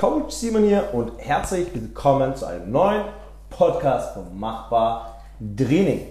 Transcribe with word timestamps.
Coach 0.00 0.32
Simon 0.32 0.64
hier 0.64 0.94
und 0.94 1.12
herzlich 1.18 1.74
willkommen 1.74 2.34
zu 2.34 2.46
einem 2.46 2.72
neuen 2.72 3.04
Podcast 3.50 4.14
von 4.14 4.40
Machbar 4.40 5.20
Training. 5.58 6.06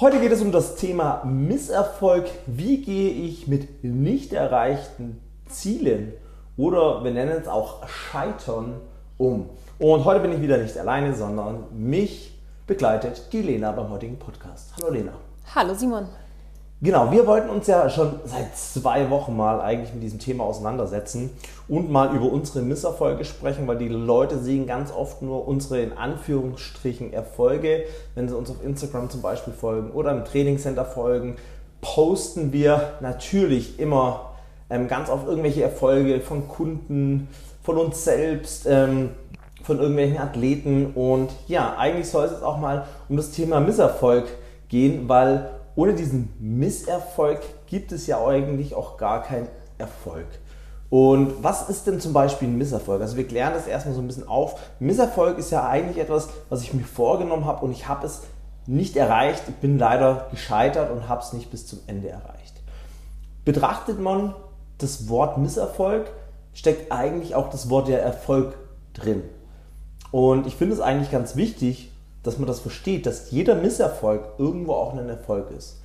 Heute 0.00 0.20
geht 0.20 0.32
es 0.32 0.40
um 0.40 0.50
das 0.50 0.76
Thema 0.76 1.22
Misserfolg. 1.22 2.24
Wie 2.46 2.80
gehe 2.80 3.10
ich 3.10 3.46
mit 3.46 3.84
nicht 3.84 4.32
erreichten 4.32 5.20
Zielen 5.46 6.14
oder 6.56 7.04
wir 7.04 7.10
nennen 7.10 7.36
es 7.38 7.46
auch 7.46 7.86
Scheitern 7.86 8.80
um? 9.18 9.50
Und 9.78 10.06
heute 10.06 10.20
bin 10.20 10.32
ich 10.32 10.40
wieder 10.40 10.56
nicht 10.56 10.78
alleine, 10.78 11.14
sondern 11.14 11.64
mich 11.74 12.40
begleitet 12.66 13.30
die 13.34 13.42
Lena 13.42 13.72
beim 13.72 13.90
heutigen 13.90 14.18
Podcast. 14.18 14.72
Hallo 14.78 14.90
Lena. 14.90 15.12
Hallo 15.54 15.74
Simon. 15.74 16.08
Genau, 16.84 17.10
wir 17.10 17.26
wollten 17.26 17.48
uns 17.48 17.66
ja 17.66 17.88
schon 17.88 18.20
seit 18.26 18.54
zwei 18.54 19.08
Wochen 19.08 19.34
mal 19.34 19.58
eigentlich 19.62 19.94
mit 19.94 20.02
diesem 20.02 20.18
Thema 20.18 20.44
auseinandersetzen 20.44 21.30
und 21.66 21.90
mal 21.90 22.14
über 22.14 22.30
unsere 22.30 22.60
Misserfolge 22.60 23.24
sprechen, 23.24 23.66
weil 23.66 23.78
die 23.78 23.88
Leute 23.88 24.38
sehen 24.38 24.66
ganz 24.66 24.92
oft 24.92 25.22
nur 25.22 25.48
unsere 25.48 25.80
in 25.80 25.94
Anführungsstrichen 25.94 27.14
Erfolge. 27.14 27.84
Wenn 28.14 28.28
sie 28.28 28.36
uns 28.36 28.50
auf 28.50 28.62
Instagram 28.62 29.08
zum 29.08 29.22
Beispiel 29.22 29.54
folgen 29.54 29.92
oder 29.92 30.10
im 30.12 30.26
Trainingscenter 30.26 30.84
folgen, 30.84 31.36
posten 31.80 32.52
wir 32.52 32.92
natürlich 33.00 33.80
immer 33.80 34.32
ähm, 34.68 34.86
ganz 34.86 35.08
oft 35.08 35.26
irgendwelche 35.26 35.62
Erfolge 35.62 36.20
von 36.20 36.48
Kunden, 36.48 37.28
von 37.62 37.78
uns 37.78 38.04
selbst, 38.04 38.66
ähm, 38.68 39.08
von 39.62 39.78
irgendwelchen 39.78 40.18
Athleten 40.18 40.92
und 40.94 41.30
ja, 41.48 41.76
eigentlich 41.78 42.10
soll 42.10 42.26
es 42.26 42.32
jetzt 42.32 42.44
auch 42.44 42.58
mal 42.58 42.84
um 43.08 43.16
das 43.16 43.30
Thema 43.30 43.60
Misserfolg 43.60 44.26
gehen, 44.68 45.08
weil 45.08 45.48
ohne 45.76 45.94
diesen 45.94 46.32
Misserfolg 46.38 47.40
gibt 47.66 47.92
es 47.92 48.06
ja 48.06 48.24
eigentlich 48.24 48.74
auch 48.74 48.96
gar 48.96 49.22
keinen 49.22 49.48
Erfolg. 49.78 50.26
Und 50.90 51.42
was 51.42 51.68
ist 51.68 51.86
denn 51.86 52.00
zum 52.00 52.12
Beispiel 52.12 52.46
ein 52.46 52.56
Misserfolg? 52.56 53.00
Also 53.00 53.16
wir 53.16 53.26
klären 53.26 53.52
das 53.52 53.66
erstmal 53.66 53.94
so 53.94 54.00
ein 54.00 54.06
bisschen 54.06 54.28
auf. 54.28 54.60
Misserfolg 54.78 55.38
ist 55.38 55.50
ja 55.50 55.68
eigentlich 55.68 55.98
etwas, 55.98 56.28
was 56.50 56.62
ich 56.62 56.72
mir 56.72 56.84
vorgenommen 56.84 57.46
habe 57.46 57.64
und 57.64 57.72
ich 57.72 57.88
habe 57.88 58.06
es 58.06 58.22
nicht 58.66 58.96
erreicht. 58.96 59.42
Ich 59.48 59.56
bin 59.56 59.78
leider 59.78 60.28
gescheitert 60.30 60.90
und 60.90 61.08
habe 61.08 61.22
es 61.22 61.32
nicht 61.32 61.50
bis 61.50 61.66
zum 61.66 61.80
Ende 61.86 62.08
erreicht. 62.08 62.62
Betrachtet 63.44 64.00
man 64.00 64.34
das 64.78 65.08
Wort 65.08 65.38
Misserfolg, 65.38 66.06
steckt 66.52 66.92
eigentlich 66.92 67.34
auch 67.34 67.50
das 67.50 67.68
Wort 67.70 67.88
der 67.88 68.02
Erfolg 68.02 68.54
drin. 68.92 69.22
Und 70.12 70.46
ich 70.46 70.54
finde 70.54 70.74
es 70.74 70.80
eigentlich 70.80 71.10
ganz 71.10 71.34
wichtig, 71.34 71.90
dass 72.24 72.38
man 72.38 72.48
das 72.48 72.58
versteht, 72.58 73.06
dass 73.06 73.30
jeder 73.30 73.54
Misserfolg 73.54 74.24
irgendwo 74.38 74.72
auch 74.72 74.96
ein 74.96 75.08
Erfolg 75.08 75.50
ist. 75.56 75.80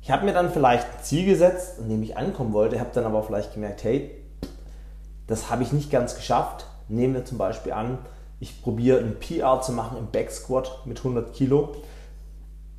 Ich 0.00 0.10
habe 0.10 0.24
mir 0.24 0.32
dann 0.32 0.50
vielleicht 0.50 0.84
ein 0.84 1.04
Ziel 1.04 1.26
gesetzt, 1.26 1.78
an 1.78 1.88
dem 1.88 2.02
ich 2.02 2.16
ankommen 2.16 2.52
wollte, 2.52 2.80
habe 2.80 2.90
dann 2.92 3.04
aber 3.04 3.22
vielleicht 3.22 3.54
gemerkt, 3.54 3.84
hey, 3.84 4.10
das 5.28 5.50
habe 5.50 5.62
ich 5.62 5.72
nicht 5.72 5.92
ganz 5.92 6.16
geschafft. 6.16 6.66
Nehmen 6.88 7.14
wir 7.14 7.24
zum 7.24 7.38
Beispiel 7.38 7.72
an, 7.72 7.98
ich 8.40 8.62
probiere 8.62 8.98
ein 8.98 9.20
PR 9.20 9.60
zu 9.60 9.70
machen 9.70 9.96
im 9.96 10.10
Backsquat 10.10 10.84
mit 10.86 10.98
100 10.98 11.32
Kilo, 11.32 11.76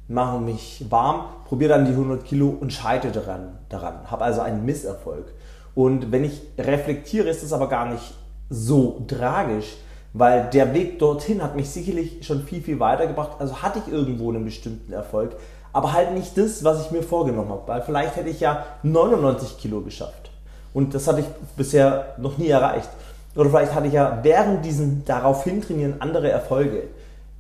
mache 0.10 0.40
mich 0.40 0.86
warm, 0.90 1.26
probiere 1.46 1.70
dann 1.70 1.86
die 1.86 1.92
100 1.92 2.26
Kilo 2.26 2.50
und 2.50 2.74
scheitere 2.74 3.14
daran, 3.14 3.60
daran 3.70 4.12
habe 4.12 4.26
also 4.26 4.42
einen 4.42 4.66
Misserfolg. 4.66 5.34
Und 5.76 6.12
wenn 6.12 6.26
ich 6.26 6.42
reflektiere, 6.58 7.30
ist 7.30 7.44
das 7.44 7.54
aber 7.54 7.70
gar 7.70 7.86
nicht 7.86 8.14
so 8.50 9.06
tragisch, 9.08 9.78
weil 10.14 10.50
der 10.52 10.74
Weg 10.74 11.00
dorthin 11.00 11.42
hat 11.42 11.56
mich 11.56 11.70
sicherlich 11.70 12.26
schon 12.26 12.44
viel, 12.44 12.62
viel 12.62 12.80
weitergebracht. 12.80 13.32
Also 13.40 13.62
hatte 13.62 13.82
ich 13.86 13.92
irgendwo 13.92 14.30
einen 14.30 14.46
bestimmten 14.46 14.94
Erfolg, 14.94 15.36
aber 15.74 15.92
halt 15.94 16.14
nicht 16.14 16.38
das, 16.38 16.64
was 16.64 16.86
ich 16.86 16.92
mir 16.92 17.02
vorgenommen 17.02 17.50
habe. 17.50 17.68
Weil 17.68 17.82
vielleicht 17.82 18.16
hätte 18.16 18.30
ich 18.30 18.40
ja 18.40 18.66
99 18.84 19.58
Kilo 19.58 19.82
geschafft. 19.82 20.30
Und 20.74 20.94
das 20.94 21.08
hatte 21.08 21.22
ich 21.22 21.26
bisher 21.58 22.16
noch 22.18 22.38
nie 22.38 22.50
erreicht. 22.50 22.90
Oder 23.36 23.50
vielleicht 23.50 23.74
hatte 23.74 23.88
ich 23.88 23.94
ja 23.94 24.20
während 24.22 24.64
diesen 24.64 25.04
daraufhin 25.06 25.62
trainieren 25.62 25.96
andere 26.00 26.30
Erfolge, 26.30 26.84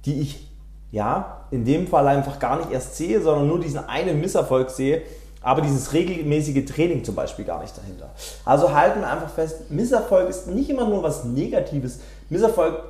die 0.05 0.21
ich 0.21 0.47
ja 0.91 1.45
in 1.51 1.65
dem 1.65 1.87
Fall 1.87 2.07
einfach 2.07 2.39
gar 2.39 2.57
nicht 2.57 2.71
erst 2.71 2.97
sehe, 2.97 3.21
sondern 3.21 3.47
nur 3.47 3.59
diesen 3.59 3.87
einen 3.87 4.19
Misserfolg 4.19 4.71
sehe, 4.71 5.03
aber 5.41 5.61
dieses 5.61 5.93
regelmäßige 5.93 6.65
Training 6.65 7.03
zum 7.03 7.15
Beispiel 7.15 7.45
gar 7.45 7.61
nicht 7.61 7.77
dahinter. 7.77 8.09
Also 8.45 8.73
halten 8.73 9.01
wir 9.01 9.09
einfach 9.09 9.29
fest, 9.29 9.69
Misserfolg 9.69 10.29
ist 10.29 10.47
nicht 10.47 10.69
immer 10.69 10.87
nur 10.87 11.03
was 11.03 11.25
Negatives. 11.25 11.99
Misserfolg 12.29 12.83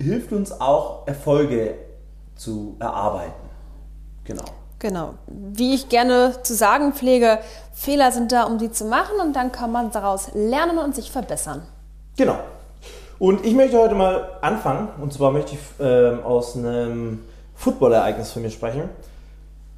hilft 0.00 0.32
uns 0.32 0.52
auch, 0.60 1.06
Erfolge 1.06 1.74
zu 2.36 2.76
erarbeiten. 2.78 3.48
Genau. 4.24 4.44
Genau. 4.78 5.14
Wie 5.26 5.74
ich 5.74 5.88
gerne 5.88 6.36
zu 6.42 6.54
sagen 6.54 6.92
pflege, 6.92 7.40
Fehler 7.72 8.12
sind 8.12 8.30
da, 8.30 8.44
um 8.44 8.58
die 8.58 8.70
zu 8.70 8.84
machen 8.84 9.20
und 9.20 9.34
dann 9.34 9.50
kann 9.50 9.72
man 9.72 9.90
daraus 9.90 10.30
lernen 10.34 10.78
und 10.78 10.94
sich 10.94 11.10
verbessern. 11.10 11.62
Genau. 12.16 12.38
Und 13.18 13.44
ich 13.44 13.54
möchte 13.54 13.76
heute 13.78 13.96
mal 13.96 14.38
anfangen, 14.40 14.88
und 15.00 15.12
zwar 15.12 15.32
möchte 15.32 15.54
ich 15.56 15.84
äh, 15.84 16.22
aus 16.22 16.56
einem 16.56 17.24
Footballereignis 17.56 18.30
von 18.30 18.42
mir 18.42 18.50
sprechen. 18.50 18.88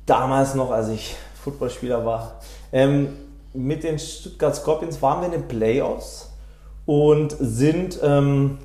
Damals 0.05 0.55
noch, 0.55 0.71
als 0.71 0.89
ich 0.89 1.17
Footballspieler 1.43 2.05
war. 2.05 2.41
Ähm, 2.71 3.17
mit 3.55 3.83
den 3.83 3.99
Stuttgart 3.99 4.55
Scorpions 4.55 5.01
waren 5.01 5.21
wir 5.21 5.27
in 5.27 5.33
den 5.33 5.49
Playoffs 5.49 6.31
und 6.85 7.35
sind 7.41 7.99
ähm, 8.03 8.59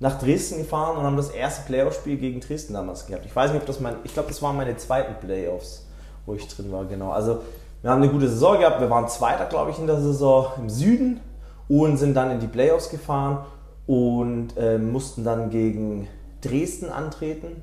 nach 0.00 0.18
Dresden 0.18 0.58
gefahren 0.58 0.96
und 0.96 1.04
haben 1.04 1.16
das 1.16 1.30
erste 1.30 1.66
Playoff-Spiel 1.66 2.16
gegen 2.16 2.40
Dresden 2.40 2.72
damals 2.72 3.06
gehabt. 3.06 3.26
Ich 3.26 3.36
weiß 3.36 3.52
nicht, 3.52 3.60
ob 3.60 3.66
das 3.66 3.80
mein, 3.80 3.96
ich 4.02 4.14
glaube, 4.14 4.30
das 4.30 4.42
waren 4.42 4.56
meine 4.56 4.76
zweiten 4.76 5.14
Playoffs, 5.24 5.86
wo 6.26 6.34
ich 6.34 6.48
drin 6.48 6.72
war, 6.72 6.86
genau. 6.86 7.10
Also 7.10 7.42
wir 7.82 7.90
haben 7.90 8.02
eine 8.02 8.10
gute 8.10 8.28
Saison 8.28 8.58
gehabt. 8.58 8.80
Wir 8.80 8.90
waren 8.90 9.08
Zweiter, 9.08 9.46
glaube 9.46 9.70
ich, 9.70 9.78
in 9.78 9.86
der 9.86 10.00
Saison 10.00 10.48
im 10.58 10.68
Süden 10.68 11.20
und 11.68 11.96
sind 11.96 12.14
dann 12.14 12.30
in 12.30 12.40
die 12.40 12.46
Playoffs 12.46 12.90
gefahren 12.90 13.44
und 13.86 14.56
äh, 14.56 14.78
mussten 14.78 15.24
dann 15.24 15.50
gegen 15.50 16.08
Dresden 16.42 16.90
antreten. 16.90 17.62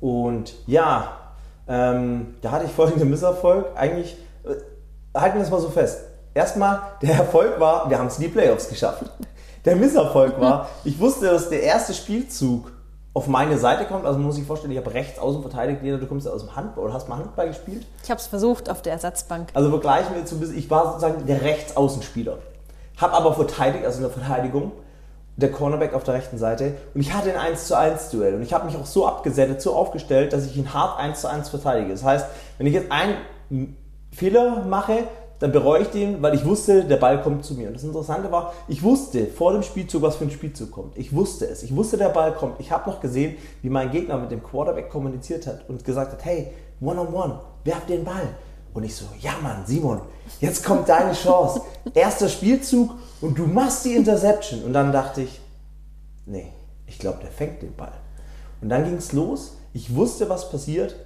Und 0.00 0.54
ja, 0.66 1.18
ähm, 1.66 2.34
da 2.42 2.50
hatte 2.50 2.66
ich 2.66 2.72
folgenden 2.72 3.10
Misserfolg. 3.10 3.66
Eigentlich, 3.74 4.16
äh, 4.44 5.18
halten 5.18 5.36
wir 5.36 5.42
das 5.42 5.50
mal 5.50 5.60
so 5.60 5.70
fest. 5.70 6.00
Erstmal, 6.34 6.80
der 7.00 7.14
Erfolg 7.14 7.58
war, 7.60 7.88
wir 7.88 7.98
haben 7.98 8.08
es 8.08 8.16
in 8.16 8.24
die 8.24 8.28
Playoffs 8.28 8.68
geschafft. 8.68 9.04
Der 9.64 9.76
Misserfolg 9.76 10.38
war, 10.40 10.68
ich 10.84 10.98
wusste, 10.98 11.26
dass 11.26 11.48
der 11.48 11.62
erste 11.62 11.94
Spielzug 11.94 12.70
auf 13.14 13.28
meine 13.28 13.58
Seite 13.58 13.86
kommt. 13.86 14.04
Also 14.04 14.18
man 14.18 14.26
muss 14.26 14.36
sich 14.36 14.44
vorstellen, 14.44 14.72
ich 14.72 14.78
habe 14.78 14.92
rechts 14.92 15.18
außen 15.18 15.40
verteidigt. 15.40 15.82
Lena, 15.82 15.96
du 15.96 16.06
kommst 16.06 16.26
ja 16.26 16.32
aus 16.32 16.44
dem 16.44 16.54
Handball 16.54 16.84
oder 16.84 16.94
hast 16.94 17.08
mal 17.08 17.16
Handball 17.16 17.48
gespielt? 17.48 17.86
Ich 18.02 18.10
habe 18.10 18.20
es 18.20 18.26
versucht 18.26 18.68
auf 18.68 18.82
der 18.82 18.92
Ersatzbank. 18.92 19.50
Also 19.54 19.70
vergleichen 19.70 20.12
wir 20.12 20.20
jetzt 20.20 20.30
so 20.30 20.36
ein 20.36 20.40
bisschen, 20.40 20.58
ich 20.58 20.68
war 20.68 20.86
sozusagen 20.86 21.24
der 21.26 21.42
Rechtsaußenspieler. 21.42 22.38
Habe 22.98 23.12
aber 23.14 23.34
verteidigt, 23.34 23.84
also 23.84 23.98
in 23.98 24.02
der 24.02 24.12
Verteidigung, 24.12 24.72
der 25.36 25.50
Cornerback 25.50 25.94
auf 25.94 26.04
der 26.04 26.14
rechten 26.14 26.38
Seite. 26.38 26.74
Und 26.94 27.00
ich 27.00 27.12
hatte 27.14 27.30
ein 27.30 27.38
1 27.38 27.66
zu 27.68 27.78
1 27.78 28.10
Duell. 28.10 28.34
Und 28.34 28.42
ich 28.42 28.52
habe 28.52 28.66
mich 28.66 28.76
auch 28.76 28.86
so 28.86 29.06
abgesettet, 29.06 29.62
so 29.62 29.74
aufgestellt, 29.74 30.32
dass 30.32 30.44
ich 30.46 30.56
ihn 30.56 30.74
hart 30.74 30.98
1 30.98 31.20
zu 31.20 31.28
1 31.28 31.48
verteidige. 31.48 31.92
Das 31.92 32.04
heißt, 32.04 32.26
wenn 32.58 32.66
ich 32.66 32.74
jetzt 32.74 32.90
einen 32.92 33.16
Fehler 34.12 34.64
mache, 34.64 35.04
dann 35.40 35.52
bereue 35.52 35.82
ich 35.82 35.88
den, 35.88 36.22
weil 36.22 36.34
ich 36.34 36.44
wusste, 36.44 36.84
der 36.84 36.96
Ball 36.96 37.20
kommt 37.20 37.44
zu 37.44 37.54
mir. 37.54 37.68
Und 37.68 37.74
das 37.74 37.84
Interessante 37.84 38.30
war, 38.30 38.54
ich 38.68 38.82
wusste 38.82 39.26
vor 39.26 39.52
dem 39.52 39.62
Spielzug, 39.62 40.02
was 40.02 40.16
für 40.16 40.24
ein 40.24 40.30
Spielzug 40.30 40.70
kommt. 40.70 40.96
Ich 40.96 41.14
wusste 41.14 41.46
es. 41.46 41.62
Ich 41.62 41.74
wusste, 41.74 41.96
der 41.96 42.10
Ball 42.10 42.32
kommt. 42.32 42.60
Ich 42.60 42.70
habe 42.70 42.88
noch 42.88 43.00
gesehen, 43.00 43.36
wie 43.62 43.68
mein 43.68 43.90
Gegner 43.90 44.16
mit 44.16 44.30
dem 44.30 44.42
Quarterback 44.42 44.88
kommuniziert 44.88 45.46
hat 45.46 45.68
und 45.68 45.84
gesagt 45.84 46.12
hat, 46.12 46.24
hey, 46.24 46.52
one-on-one, 46.80 47.34
-on 47.34 47.36
-one, 47.36 47.38
werf 47.64 47.84
den 47.86 48.04
Ball. 48.04 48.28
Und 48.74 48.82
ich 48.82 48.94
so, 48.94 49.04
ja 49.20 49.32
Mann, 49.40 49.64
Simon, 49.66 50.00
jetzt 50.40 50.64
kommt 50.64 50.88
deine 50.88 51.12
Chance. 51.12 51.62
Erster 51.94 52.28
Spielzug 52.28 52.90
und 53.20 53.38
du 53.38 53.46
machst 53.46 53.84
die 53.84 53.94
Interception. 53.94 54.64
Und 54.64 54.72
dann 54.72 54.92
dachte 54.92 55.22
ich, 55.22 55.40
nee, 56.26 56.52
ich 56.86 56.98
glaube, 56.98 57.18
der 57.22 57.30
fängt 57.30 57.62
den 57.62 57.74
Ball. 57.74 57.92
Und 58.60 58.68
dann 58.68 58.84
ging 58.84 58.96
es 58.96 59.12
los. 59.12 59.56
Ich 59.72 59.94
wusste, 59.94 60.28
was 60.28 60.50
passiert. 60.50 60.96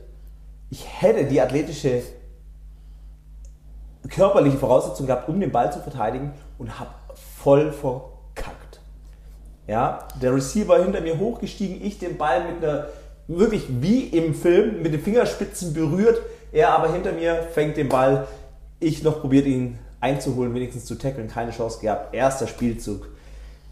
Ich 0.70 0.86
hätte 1.00 1.24
die 1.24 1.40
athletische, 1.40 2.02
körperliche 4.09 4.59
Voraussetzung 4.59 5.06
gehabt, 5.06 5.28
um 5.28 5.41
den 5.41 5.50
Ball 5.50 5.72
zu 5.72 5.81
verteidigen 5.81 6.32
und 6.59 6.78
habe 6.78 6.91
voll 7.42 7.72
verkackt. 7.72 8.81
Ja, 9.66 10.09
der 10.20 10.34
Receiver 10.34 10.82
hinter 10.82 11.00
mir 11.00 11.19
hochgestiegen, 11.19 11.84
ich 11.84 11.99
den 11.99 12.17
Ball 12.17 12.44
mit 12.44 12.62
einer, 12.62 12.87
wirklich 13.26 13.64
wie 13.69 14.05
im 14.05 14.34
Film, 14.34 14.82
mit 14.82 14.93
den 14.93 15.00
Fingerspitzen 15.00 15.75
berührt 15.75 16.20
er 16.52 16.72
aber 16.72 16.93
hinter 16.93 17.12
mir 17.12 17.43
fängt 17.52 17.76
den 17.76 17.88
Ball. 17.88 18.26
Ich 18.81 19.02
noch 19.02 19.20
probiert 19.20 19.46
ihn 19.46 19.78
einzuholen, 20.00 20.55
wenigstens 20.55 20.87
zu 20.87 20.94
tackeln. 20.94 21.28
Keine 21.28 21.50
Chance 21.50 21.81
gehabt. 21.81 22.14
Erster 22.14 22.46
Spielzug 22.46 23.08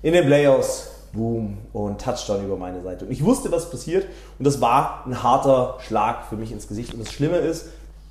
in 0.03 0.13
den 0.13 0.27
Playoffs. 0.27 0.91
Boom 1.13 1.57
und 1.73 2.03
Touchdown 2.03 2.45
über 2.45 2.57
meine 2.57 2.83
Seite. 2.83 3.07
Und 3.07 3.11
ich 3.11 3.25
wusste, 3.25 3.51
was 3.51 3.71
passiert. 3.71 4.07
Und 4.39 4.45
das 4.47 4.61
war 4.61 5.05
ein 5.07 5.23
harter 5.23 5.79
Schlag 5.81 6.27
für 6.29 6.37
mich 6.37 6.53
ins 6.53 6.69
Gesicht. 6.69 6.93
Und 6.93 7.01
das 7.01 7.11
Schlimme 7.11 7.39
ist, 7.39 7.69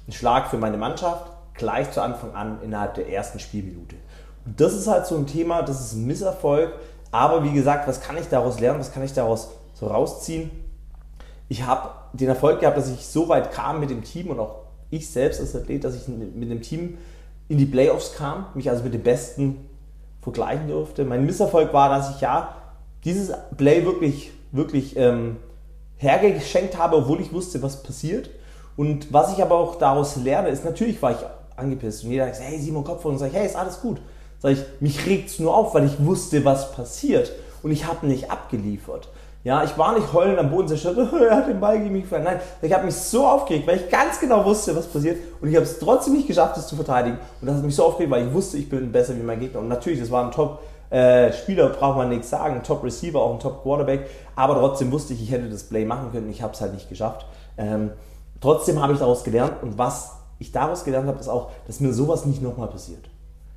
ein 0.07 0.11
Schlag 0.11 0.49
für 0.49 0.57
meine 0.57 0.77
Mannschaft 0.77 1.25
gleich 1.57 1.91
zu 1.91 2.01
Anfang 2.01 2.33
an 2.33 2.59
innerhalb 2.63 2.95
der 2.95 3.09
ersten 3.09 3.39
Spielminute. 3.39 3.95
Und 4.45 4.59
das 4.59 4.73
ist 4.73 4.87
halt 4.87 5.05
so 5.05 5.15
ein 5.15 5.27
Thema, 5.27 5.61
das 5.61 5.81
ist 5.81 5.93
ein 5.93 6.05
Misserfolg. 6.05 6.73
Aber 7.11 7.43
wie 7.43 7.53
gesagt, 7.53 7.87
was 7.87 8.01
kann 8.01 8.17
ich 8.17 8.27
daraus 8.27 8.59
lernen? 8.59 8.79
Was 8.79 8.91
kann 8.91 9.03
ich 9.03 9.13
daraus 9.13 9.49
so 9.73 9.87
rausziehen? 9.87 10.51
ich 11.47 11.63
habe 11.65 11.89
den 12.13 12.27
Erfolg 12.27 12.59
gehabt, 12.59 12.77
dass 12.77 12.89
ich 12.89 13.05
so 13.05 13.29
weit 13.29 13.51
kam 13.51 13.79
mit 13.79 13.89
dem 13.89 14.03
Team 14.03 14.27
und 14.27 14.39
auch 14.39 14.63
ich 14.89 15.09
selbst 15.09 15.39
als 15.39 15.55
Athlet, 15.55 15.83
dass 15.83 15.95
ich 15.95 16.07
mit 16.07 16.49
dem 16.49 16.61
Team 16.61 16.97
in 17.47 17.57
die 17.57 17.65
Playoffs 17.65 18.13
kam, 18.15 18.47
mich 18.55 18.69
also 18.69 18.83
mit 18.83 18.93
dem 18.93 19.03
Besten 19.03 19.69
vergleichen 20.21 20.67
durfte. 20.67 21.05
Mein 21.05 21.25
Misserfolg 21.25 21.73
war, 21.73 21.89
dass 21.89 22.15
ich 22.15 22.21
ja 22.21 22.55
dieses 23.03 23.31
Play 23.57 23.85
wirklich, 23.85 24.31
wirklich 24.51 24.97
ähm, 24.97 25.37
hergeschenkt 25.97 26.77
habe, 26.77 26.97
obwohl 26.97 27.21
ich 27.21 27.31
wusste, 27.31 27.61
was 27.61 27.83
passiert. 27.83 28.29
Und 28.75 29.13
was 29.13 29.33
ich 29.33 29.41
aber 29.41 29.55
auch 29.55 29.75
daraus 29.75 30.15
lerne, 30.15 30.49
ist, 30.49 30.65
natürlich 30.65 31.01
war 31.01 31.11
ich 31.11 31.17
angepisst. 31.57 32.03
Und 32.03 32.11
jeder 32.11 32.25
sagt, 32.25 32.41
hey 32.41 32.59
Simon 32.59 32.83
Kopf 32.83 33.05
und 33.05 33.17
sag 33.17 33.27
ich, 33.27 33.33
hey, 33.33 33.45
ist 33.45 33.55
alles 33.55 33.81
gut. 33.81 33.97
Sag 34.39 34.51
ich, 34.51 34.59
mich 34.79 35.05
regt 35.05 35.29
es 35.29 35.39
nur 35.39 35.55
auf, 35.55 35.73
weil 35.73 35.85
ich 35.85 36.05
wusste, 36.05 36.43
was 36.45 36.71
passiert. 36.71 37.31
Und 37.63 37.71
ich 37.71 37.85
habe 37.87 38.05
nicht 38.07 38.29
abgeliefert. 38.29 39.09
Ja, 39.43 39.63
ich 39.63 39.77
war 39.77 39.93
nicht 39.93 40.11
heulend 40.11 40.39
am 40.39 40.49
Boden 40.49 40.67
zerstört, 40.67 40.97
er 41.29 41.35
hat 41.35 41.47
den 41.47 41.59
Ball 41.59 41.77
gegen 41.77 41.91
mich 41.91 42.03
gefallen. 42.03 42.23
Nein, 42.23 42.39
ich 42.63 42.73
habe 42.73 42.85
mich 42.85 42.95
so 42.95 43.27
aufgeregt, 43.27 43.67
weil 43.67 43.77
ich 43.77 43.89
ganz 43.89 44.19
genau 44.19 44.43
wusste, 44.43 44.75
was 44.75 44.87
passiert. 44.87 45.17
Und 45.39 45.49
ich 45.49 45.55
habe 45.55 45.65
es 45.65 45.77
trotzdem 45.77 46.13
nicht 46.13 46.27
geschafft, 46.27 46.57
es 46.57 46.67
zu 46.67 46.75
verteidigen. 46.75 47.19
Und 47.41 47.47
das 47.47 47.57
hat 47.57 47.63
mich 47.63 47.75
so 47.75 47.85
aufgeregt, 47.85 48.11
weil 48.11 48.27
ich 48.27 48.33
wusste, 48.33 48.57
ich 48.57 48.67
bin 48.67 48.91
besser 48.91 49.15
wie 49.15 49.21
mein 49.21 49.39
Gegner. 49.39 49.59
Und 49.59 49.67
natürlich, 49.67 49.99
das 49.99 50.09
war 50.09 50.25
ein 50.25 50.31
Top- 50.31 50.59
äh, 50.89 51.31
braucht 51.79 51.97
man 51.97 52.09
nichts 52.09 52.29
sagen, 52.29 52.61
Top 52.63 52.83
Receiver, 52.83 53.19
auch 53.19 53.33
ein 53.33 53.39
Top 53.39 53.63
Quarterback, 53.63 54.07
aber 54.35 54.55
trotzdem 54.55 54.91
wusste 54.91 55.13
ich, 55.13 55.23
ich 55.23 55.31
hätte 55.31 55.49
das 55.49 55.63
Play 55.63 55.85
machen 55.85 56.11
können, 56.11 56.29
ich 56.29 56.41
habe 56.41 56.53
es 56.53 56.61
halt 56.61 56.73
nicht 56.73 56.89
geschafft. 56.89 57.25
Ähm, 57.57 57.91
trotzdem 58.39 58.81
habe 58.81 58.93
ich 58.93 58.99
daraus 58.99 59.23
gelernt 59.23 59.53
und 59.61 59.77
was 59.77 60.11
ich 60.39 60.51
daraus 60.51 60.83
gelernt 60.83 61.07
habe, 61.07 61.19
ist 61.19 61.27
auch, 61.27 61.51
dass 61.67 61.79
mir 61.79 61.93
sowas 61.93 62.25
nicht 62.25 62.41
nochmal 62.41 62.67
passiert. 62.67 63.09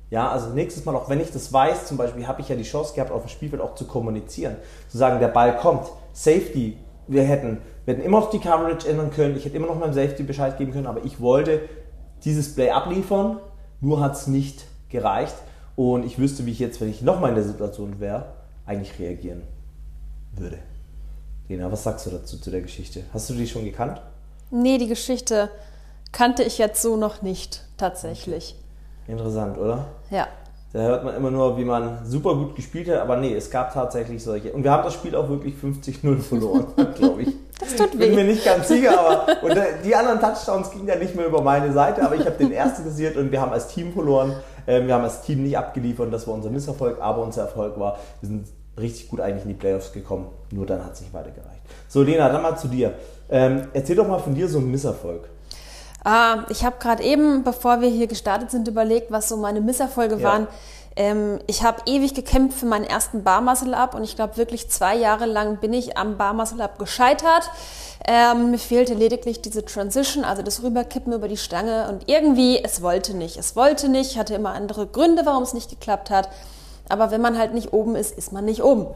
Ja, 0.09 0.31
also 0.31 0.49
nächstes 0.49 0.85
Mal, 0.85 0.95
auch 0.95 1.09
wenn 1.09 1.19
ich 1.19 1.31
das 1.31 1.53
weiß, 1.53 1.85
zum 1.85 1.97
Beispiel 1.97 2.27
habe 2.27 2.41
ich 2.41 2.49
ja 2.49 2.55
die 2.55 2.63
Chance 2.63 2.95
gehabt, 2.95 3.11
auf 3.11 3.23
dem 3.23 3.29
Spielfeld 3.29 3.61
auch 3.61 3.75
zu 3.75 3.85
kommunizieren. 3.85 4.55
Zu 4.87 4.97
sagen, 4.97 5.19
der 5.19 5.27
Ball 5.27 5.57
kommt, 5.57 5.87
Safety, 6.13 6.77
wir 7.07 7.23
hätten, 7.23 7.59
wir 7.85 7.93
hätten 7.93 8.05
immer 8.05 8.19
noch 8.19 8.31
die 8.31 8.39
Coverage 8.39 8.87
ändern 8.87 9.11
können, 9.11 9.37
ich 9.37 9.45
hätte 9.45 9.55
immer 9.55 9.67
noch 9.67 9.77
meinem 9.77 9.93
Safety 9.93 10.23
Bescheid 10.23 10.57
geben 10.57 10.71
können, 10.71 10.87
aber 10.87 11.03
ich 11.05 11.21
wollte 11.21 11.61
dieses 12.23 12.55
Play 12.55 12.71
abliefern, 12.71 13.39
nur 13.81 14.01
hat 14.01 14.13
es 14.13 14.27
nicht 14.27 14.65
gereicht. 14.89 15.35
Und 15.75 16.05
ich 16.05 16.19
wüsste, 16.19 16.45
wie 16.45 16.51
ich 16.51 16.59
jetzt, 16.59 16.81
wenn 16.81 16.89
ich 16.89 17.01
nochmal 17.01 17.29
in 17.29 17.35
der 17.35 17.45
Situation 17.45 17.99
wäre, 17.99 18.33
eigentlich 18.65 18.99
reagieren 18.99 19.43
würde. 20.35 20.57
Lena, 21.47 21.71
was 21.71 21.83
sagst 21.83 22.05
du 22.05 22.09
dazu 22.09 22.37
zu 22.37 22.51
der 22.51 22.61
Geschichte? 22.61 23.03
Hast 23.13 23.29
du 23.29 23.33
die 23.33 23.47
schon 23.47 23.63
gekannt? 23.63 24.01
Nee, 24.51 24.77
die 24.77 24.87
Geschichte 24.87 25.49
kannte 26.11 26.43
ich 26.43 26.57
jetzt 26.57 26.81
so 26.81 26.97
noch 26.97 27.21
nicht, 27.21 27.65
tatsächlich. 27.77 28.55
Interessant, 29.07 29.57
oder? 29.57 29.85
Ja. 30.09 30.27
Da 30.71 30.79
hört 30.81 31.03
man 31.03 31.15
immer 31.15 31.31
nur, 31.31 31.57
wie 31.57 31.65
man 31.65 32.05
super 32.05 32.35
gut 32.35 32.55
gespielt 32.55 32.87
hat, 32.89 32.99
aber 32.99 33.17
nee, 33.17 33.33
es 33.33 33.49
gab 33.49 33.73
tatsächlich 33.73 34.23
solche. 34.23 34.53
Und 34.53 34.63
wir 34.63 34.71
haben 34.71 34.83
das 34.83 34.93
Spiel 34.93 35.15
auch 35.15 35.27
wirklich 35.27 35.55
50-0 35.55 36.19
verloren, 36.19 36.67
glaube 36.95 37.23
ich. 37.23 37.29
Das 37.59 37.75
tut 37.75 37.91
Bin 37.91 38.01
weh. 38.01 38.15
mir 38.15 38.23
nicht 38.23 38.45
ganz 38.45 38.67
sicher, 38.67 38.97
aber 38.99 39.43
und 39.43 39.51
äh, 39.57 39.63
die 39.83 39.95
anderen 39.95 40.19
Touchdowns 40.19 40.69
gingen 40.69 40.87
ja 40.87 40.95
nicht 40.95 41.15
mehr 41.15 41.25
über 41.25 41.41
meine 41.41 41.73
Seite, 41.73 42.03
aber 42.03 42.15
ich 42.15 42.25
habe 42.25 42.37
den 42.37 42.51
ersten 42.51 42.83
kassiert 42.83 43.17
und 43.17 43.31
wir 43.31 43.41
haben 43.41 43.51
als 43.51 43.67
Team 43.67 43.91
verloren. 43.93 44.33
Ähm, 44.67 44.85
Wir 44.87 44.93
haben 44.93 45.03
als 45.03 45.21
Team 45.23 45.41
nicht 45.43 45.57
abgeliefert 45.57 46.05
und 46.05 46.11
das 46.11 46.27
war 46.27 46.35
unser 46.35 46.51
Misserfolg, 46.51 47.01
aber 47.01 47.23
unser 47.23 47.41
Erfolg 47.41 47.79
war, 47.79 47.97
wir 48.21 48.29
sind 48.29 48.47
richtig 48.79 49.09
gut 49.09 49.19
eigentlich 49.19 49.43
in 49.43 49.49
die 49.49 49.55
Playoffs 49.55 49.91
gekommen, 49.91 50.27
nur 50.51 50.65
dann 50.67 50.85
hat 50.85 50.93
es 50.93 51.01
nicht 51.01 51.13
weitergereicht. 51.13 51.61
So, 51.87 52.03
Lena, 52.03 52.29
dann 52.29 52.43
mal 52.43 52.55
zu 52.55 52.67
dir. 52.67 52.93
Ähm, 53.29 53.63
erzähl 53.73 53.95
doch 53.95 54.07
mal 54.07 54.19
von 54.19 54.35
dir 54.35 54.47
so 54.47 54.59
einen 54.59 54.69
Misserfolg. 54.71 55.27
Ah, 56.03 56.45
ich 56.49 56.63
habe 56.63 56.77
gerade 56.79 57.03
eben, 57.03 57.43
bevor 57.43 57.81
wir 57.81 57.89
hier 57.89 58.07
gestartet 58.07 58.51
sind, 58.51 58.67
überlegt, 58.67 59.11
was 59.11 59.29
so 59.29 59.37
meine 59.37 59.61
Misserfolge 59.61 60.15
Ja. 60.17 60.23
waren. 60.23 60.47
Ähm, 60.95 61.39
ich 61.47 61.63
habe 61.63 61.81
ewig 61.85 62.13
gekämpft 62.13 62.59
für 62.59 62.65
meinen 62.65 62.83
ersten 62.85 63.23
Bar 63.23 63.41
Muscle 63.41 63.73
Up 63.75 63.95
und 63.95 64.03
ich 64.03 64.15
glaube 64.15 64.37
wirklich 64.37 64.69
zwei 64.69 64.95
Jahre 64.95 65.25
lang 65.25 65.57
bin 65.57 65.71
ich 65.73 65.97
am 65.97 66.17
Bar 66.17 66.33
Muscle 66.33 66.61
Up 66.61 66.79
gescheitert. 66.79 67.49
Ähm, 68.07 68.51
mir 68.51 68.57
fehlte 68.57 68.93
lediglich 68.95 69.41
diese 69.41 69.63
Transition, 69.63 70.23
also 70.23 70.41
das 70.41 70.63
Rüberkippen 70.63 71.13
über 71.13 71.27
die 71.27 71.37
Stange 71.37 71.87
und 71.89 72.09
irgendwie, 72.09 72.61
es 72.63 72.81
wollte 72.81 73.13
nicht. 73.15 73.37
Es 73.37 73.55
wollte 73.55 73.87
nicht, 73.87 74.17
hatte 74.17 74.33
immer 74.33 74.53
andere 74.53 74.87
Gründe, 74.87 75.25
warum 75.25 75.43
es 75.43 75.53
nicht 75.53 75.69
geklappt 75.69 76.09
hat. 76.09 76.29
Aber 76.89 77.11
wenn 77.11 77.21
man 77.21 77.37
halt 77.37 77.53
nicht 77.53 77.71
oben 77.71 77.95
ist, 77.95 78.17
ist 78.17 78.31
man 78.33 78.45
nicht 78.45 78.63
oben. 78.63 78.87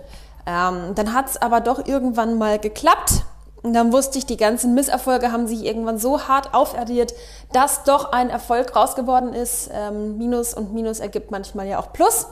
Ähm, 0.46 0.96
dann 0.96 1.14
hat 1.14 1.30
es 1.30 1.42
aber 1.42 1.62
doch 1.62 1.86
irgendwann 1.86 2.38
mal 2.38 2.60
geklappt. 2.60 3.24
Und 3.64 3.74
dann 3.74 3.94
wusste 3.94 4.18
ich, 4.18 4.26
die 4.26 4.38
ganzen 4.38 4.76
Misserfolge 4.76 5.32
haben 5.32 5.48
sich 5.48 5.64
irgendwann 5.64 5.98
so 5.98 6.28
hart 6.28 6.54
aufaddiert, 6.54 7.14
dass 7.54 7.84
doch 7.86 8.12
ein 8.12 8.30
Erfolg 8.30 8.76
raus 8.76 8.96
geworden 8.96 9.34
ist. 9.34 9.70
Ähm, 9.74 10.18
Minus 10.18 10.54
und 10.54 10.74
Minus 10.74 11.00
ergibt 11.00 11.32
manchmal 11.32 11.68
ja 11.68 11.80
auch 11.80 11.94
Plus. 11.94 12.28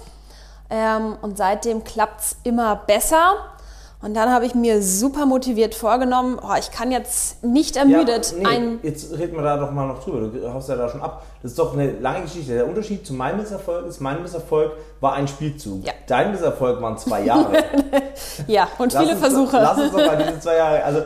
Ähm, 0.70 1.18
und 1.22 1.38
seitdem 1.38 1.86
klappt's 1.86 2.36
immer 2.44 2.76
besser. 2.76 3.51
Und 4.02 4.16
dann 4.16 4.30
habe 4.32 4.46
ich 4.46 4.56
mir 4.56 4.82
super 4.82 5.28
motiviert 5.28 5.76
vorgenommen, 5.76 6.40
oh, 6.42 6.56
ich 6.60 6.72
kann 6.72 6.92
jetzt 6.92 7.44
nicht 7.44 7.76
ermüdet 7.78 8.32
Ja, 8.32 8.38
nee, 8.40 8.46
ein 8.48 8.80
jetzt 8.82 9.12
reden 9.12 9.36
wir 9.36 9.44
da 9.44 9.58
doch 9.58 9.72
mal 9.72 9.88
noch 9.88 10.04
drüber. 10.04 10.28
Du 10.28 10.52
haust 10.54 10.70
ja 10.70 10.76
da 10.76 10.90
schon 10.90 11.02
ab. 11.02 11.24
Das 11.44 11.52
ist 11.52 11.60
doch 11.60 11.74
eine 11.74 11.92
lange 12.00 12.22
Geschichte. 12.24 12.54
Der 12.54 12.68
Unterschied 12.68 13.06
zu 13.06 13.14
meinem 13.14 13.38
Misserfolg 13.38 13.86
ist, 13.86 14.00
mein 14.00 14.22
Misserfolg 14.24 14.72
war 15.02 15.14
ein 15.14 15.28
Spielzug. 15.28 15.86
Ja. 15.86 15.94
Dein 16.08 16.32
Misserfolg 16.32 16.82
waren 16.82 16.98
zwei 16.98 17.24
Jahre. 17.24 17.54
ja 18.48 18.68
und 18.80 18.92
viele 18.92 19.12
uns, 19.12 19.20
Versuche. 19.20 19.58
Lass 19.58 19.78
uns 19.78 19.92
doch 19.92 20.06
mal 20.06 20.18
diese 20.18 20.40
zwei 20.40 20.56
Jahre. 20.56 20.84
Also 20.84 21.02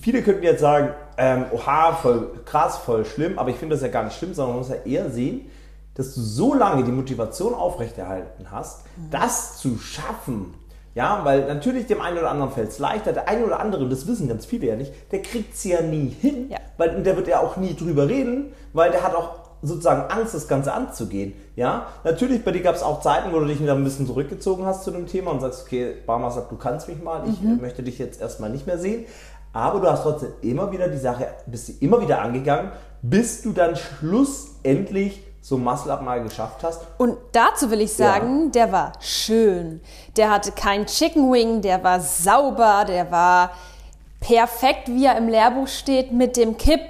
viele 0.00 0.22
könnten 0.22 0.42
jetzt 0.42 0.60
sagen, 0.60 0.90
ähm, 1.18 1.44
oha, 1.52 1.92
voll 1.92 2.30
krass, 2.46 2.78
voll 2.78 3.04
schlimm, 3.04 3.38
aber 3.38 3.50
ich 3.50 3.56
finde 3.56 3.74
das 3.74 3.82
ja 3.82 3.88
gar 3.88 4.04
nicht 4.04 4.16
schlimm, 4.16 4.32
sondern 4.32 4.56
man 4.56 4.66
muss 4.66 4.70
ja 4.70 4.82
eher 4.90 5.10
sehen, 5.10 5.50
dass 5.94 6.14
du 6.14 6.22
so 6.22 6.54
lange 6.54 6.82
die 6.84 6.92
Motivation 6.92 7.52
aufrechterhalten 7.54 8.46
hast, 8.50 8.86
Mhm. 8.96 9.10
das 9.10 9.58
zu 9.58 9.76
schaffen. 9.76 10.54
Ja, 10.94 11.20
weil 11.24 11.46
natürlich 11.46 11.86
dem 11.86 12.00
einen 12.02 12.18
oder 12.18 12.30
anderen 12.30 12.52
fällt 12.52 12.68
es 12.68 12.78
leichter, 12.78 13.12
der 13.12 13.28
eine 13.28 13.44
oder 13.46 13.60
andere, 13.60 13.82
und 13.84 13.90
das 13.90 14.06
wissen 14.06 14.28
ganz 14.28 14.44
viele 14.44 14.66
ja 14.66 14.76
nicht, 14.76 14.92
der 15.10 15.22
kriegt 15.22 15.54
es 15.54 15.64
ja 15.64 15.80
nie 15.80 16.08
hin, 16.20 16.50
Ja. 16.50 16.58
weil 16.76 16.94
und 16.96 17.04
der 17.04 17.16
wird 17.16 17.28
ja 17.28 17.40
auch 17.40 17.56
nie 17.56 17.74
drüber 17.74 18.08
reden, 18.08 18.52
weil 18.74 18.90
der 18.90 19.02
hat 19.02 19.14
auch 19.14 19.40
sozusagen 19.62 20.10
Angst, 20.10 20.34
das 20.34 20.48
Ganze 20.48 20.72
anzugehen. 20.74 21.34
Ja, 21.54 21.86
natürlich 22.04 22.44
bei 22.44 22.50
dir 22.50 22.62
gab 22.62 22.74
es 22.74 22.82
auch 22.82 23.00
Zeiten, 23.00 23.32
wo 23.32 23.38
du 23.38 23.46
dich 23.46 23.60
wieder 23.62 23.74
ein 23.74 23.84
bisschen 23.84 24.06
zurückgezogen 24.06 24.66
hast 24.66 24.82
zu 24.84 24.90
dem 24.90 25.06
Thema 25.06 25.30
und 25.30 25.40
sagst, 25.40 25.62
okay, 25.64 25.94
Barmer 26.04 26.30
sagt, 26.32 26.50
du 26.50 26.56
kannst 26.56 26.88
mich 26.88 27.00
mal, 27.02 27.22
ich 27.28 27.40
Mhm. 27.40 27.60
möchte 27.60 27.82
dich 27.82 27.98
jetzt 27.98 28.20
erstmal 28.20 28.50
nicht 28.50 28.66
mehr 28.66 28.78
sehen. 28.78 29.04
Aber 29.54 29.80
du 29.80 29.86
hast 29.90 30.02
trotzdem 30.02 30.30
immer 30.40 30.72
wieder 30.72 30.88
die 30.88 30.98
Sache, 30.98 31.28
bist 31.46 31.66
sie 31.66 31.76
immer 31.80 32.00
wieder 32.00 32.20
angegangen, 32.22 32.72
bis 33.02 33.42
du 33.42 33.52
dann 33.52 33.76
schlussendlich 33.76 35.22
so 35.42 35.58
Muscle-Up 35.58 36.02
mal 36.02 36.22
geschafft 36.22 36.62
hast. 36.62 36.82
Und 36.98 37.18
dazu 37.32 37.70
will 37.70 37.80
ich 37.80 37.92
sagen, 37.92 38.52
der 38.52 38.70
war 38.70 38.92
schön. 39.00 39.80
Der 40.16 40.30
hatte 40.30 40.52
kein 40.52 40.86
Chicken 40.86 41.30
Wing, 41.32 41.60
der 41.60 41.82
war 41.82 42.00
sauber, 42.00 42.84
der 42.86 43.10
war 43.10 43.50
perfekt, 44.20 44.86
wie 44.86 45.04
er 45.04 45.18
im 45.18 45.28
Lehrbuch 45.28 45.66
steht, 45.66 46.12
mit 46.12 46.36
dem 46.36 46.56
Kipp. 46.56 46.80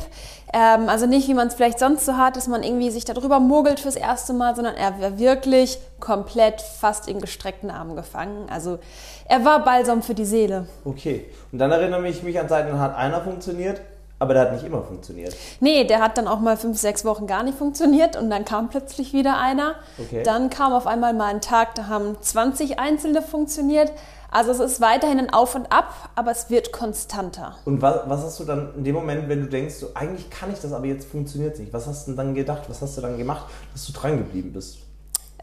Ähm, 0.52 0.90
also 0.90 1.06
nicht, 1.06 1.28
wie 1.28 1.34
man 1.34 1.48
es 1.48 1.54
vielleicht 1.54 1.78
sonst 1.78 2.04
so 2.04 2.18
hat, 2.18 2.36
dass 2.36 2.46
man 2.46 2.62
irgendwie 2.62 2.90
sich 2.90 3.06
darüber 3.06 3.40
mogelt 3.40 3.80
fürs 3.80 3.96
erste 3.96 4.34
Mal, 4.34 4.54
sondern 4.54 4.74
er 4.74 5.00
war 5.00 5.18
wirklich 5.18 5.78
komplett 5.98 6.60
fast 6.60 7.08
in 7.08 7.20
gestreckten 7.20 7.70
Armen 7.70 7.96
gefangen. 7.96 8.50
Also 8.50 8.78
er 9.26 9.46
war 9.46 9.64
Balsam 9.64 10.02
für 10.02 10.14
die 10.14 10.26
Seele. 10.26 10.66
Okay. 10.84 11.24
Und 11.50 11.58
dann 11.58 11.70
erinnere 11.70 12.06
ich 12.06 12.22
mich 12.22 12.38
an 12.38 12.50
Zeiten, 12.50 12.68
dann 12.68 12.80
hat 12.80 12.94
einer 12.94 13.22
funktioniert, 13.22 13.80
aber 14.22 14.34
der 14.34 14.42
hat 14.44 14.52
nicht 14.52 14.64
immer 14.64 14.82
funktioniert. 14.82 15.36
Nee, 15.58 15.84
der 15.84 16.00
hat 16.00 16.16
dann 16.16 16.28
auch 16.28 16.38
mal 16.38 16.56
fünf, 16.56 16.78
sechs 16.78 17.04
Wochen 17.04 17.26
gar 17.26 17.42
nicht 17.42 17.58
funktioniert 17.58 18.16
und 18.16 18.30
dann 18.30 18.44
kam 18.44 18.68
plötzlich 18.70 19.12
wieder 19.12 19.36
einer. 19.36 19.74
Okay. 19.98 20.22
Dann 20.22 20.48
kam 20.48 20.72
auf 20.72 20.86
einmal 20.86 21.12
mal 21.12 21.26
ein 21.26 21.40
Tag, 21.40 21.74
da 21.74 21.88
haben 21.88 22.16
20 22.20 22.78
Einzelne 22.78 23.20
funktioniert. 23.20 23.92
Also 24.30 24.52
es 24.52 24.60
ist 24.60 24.80
weiterhin 24.80 25.18
ein 25.18 25.32
Auf 25.32 25.56
und 25.56 25.72
Ab, 25.72 25.92
aber 26.14 26.30
es 26.30 26.48
wird 26.48 26.72
konstanter. 26.72 27.56
Und 27.64 27.82
was, 27.82 28.02
was 28.06 28.22
hast 28.22 28.40
du 28.40 28.44
dann 28.44 28.72
in 28.76 28.84
dem 28.84 28.94
Moment, 28.94 29.28
wenn 29.28 29.42
du 29.42 29.48
denkst, 29.48 29.74
so, 29.74 29.88
eigentlich 29.94 30.30
kann 30.30 30.52
ich 30.52 30.60
das, 30.60 30.72
aber 30.72 30.86
jetzt 30.86 31.06
funktioniert 31.08 31.54
es 31.54 31.60
nicht? 31.60 31.72
Was 31.72 31.88
hast 31.88 32.06
du 32.06 32.12
dann 32.12 32.34
gedacht? 32.34 32.62
Was 32.68 32.80
hast 32.80 32.96
du 32.96 33.00
dann 33.02 33.18
gemacht, 33.18 33.46
dass 33.72 33.84
du 33.86 33.92
dran 33.92 34.18
geblieben 34.18 34.52
bist? 34.52 34.78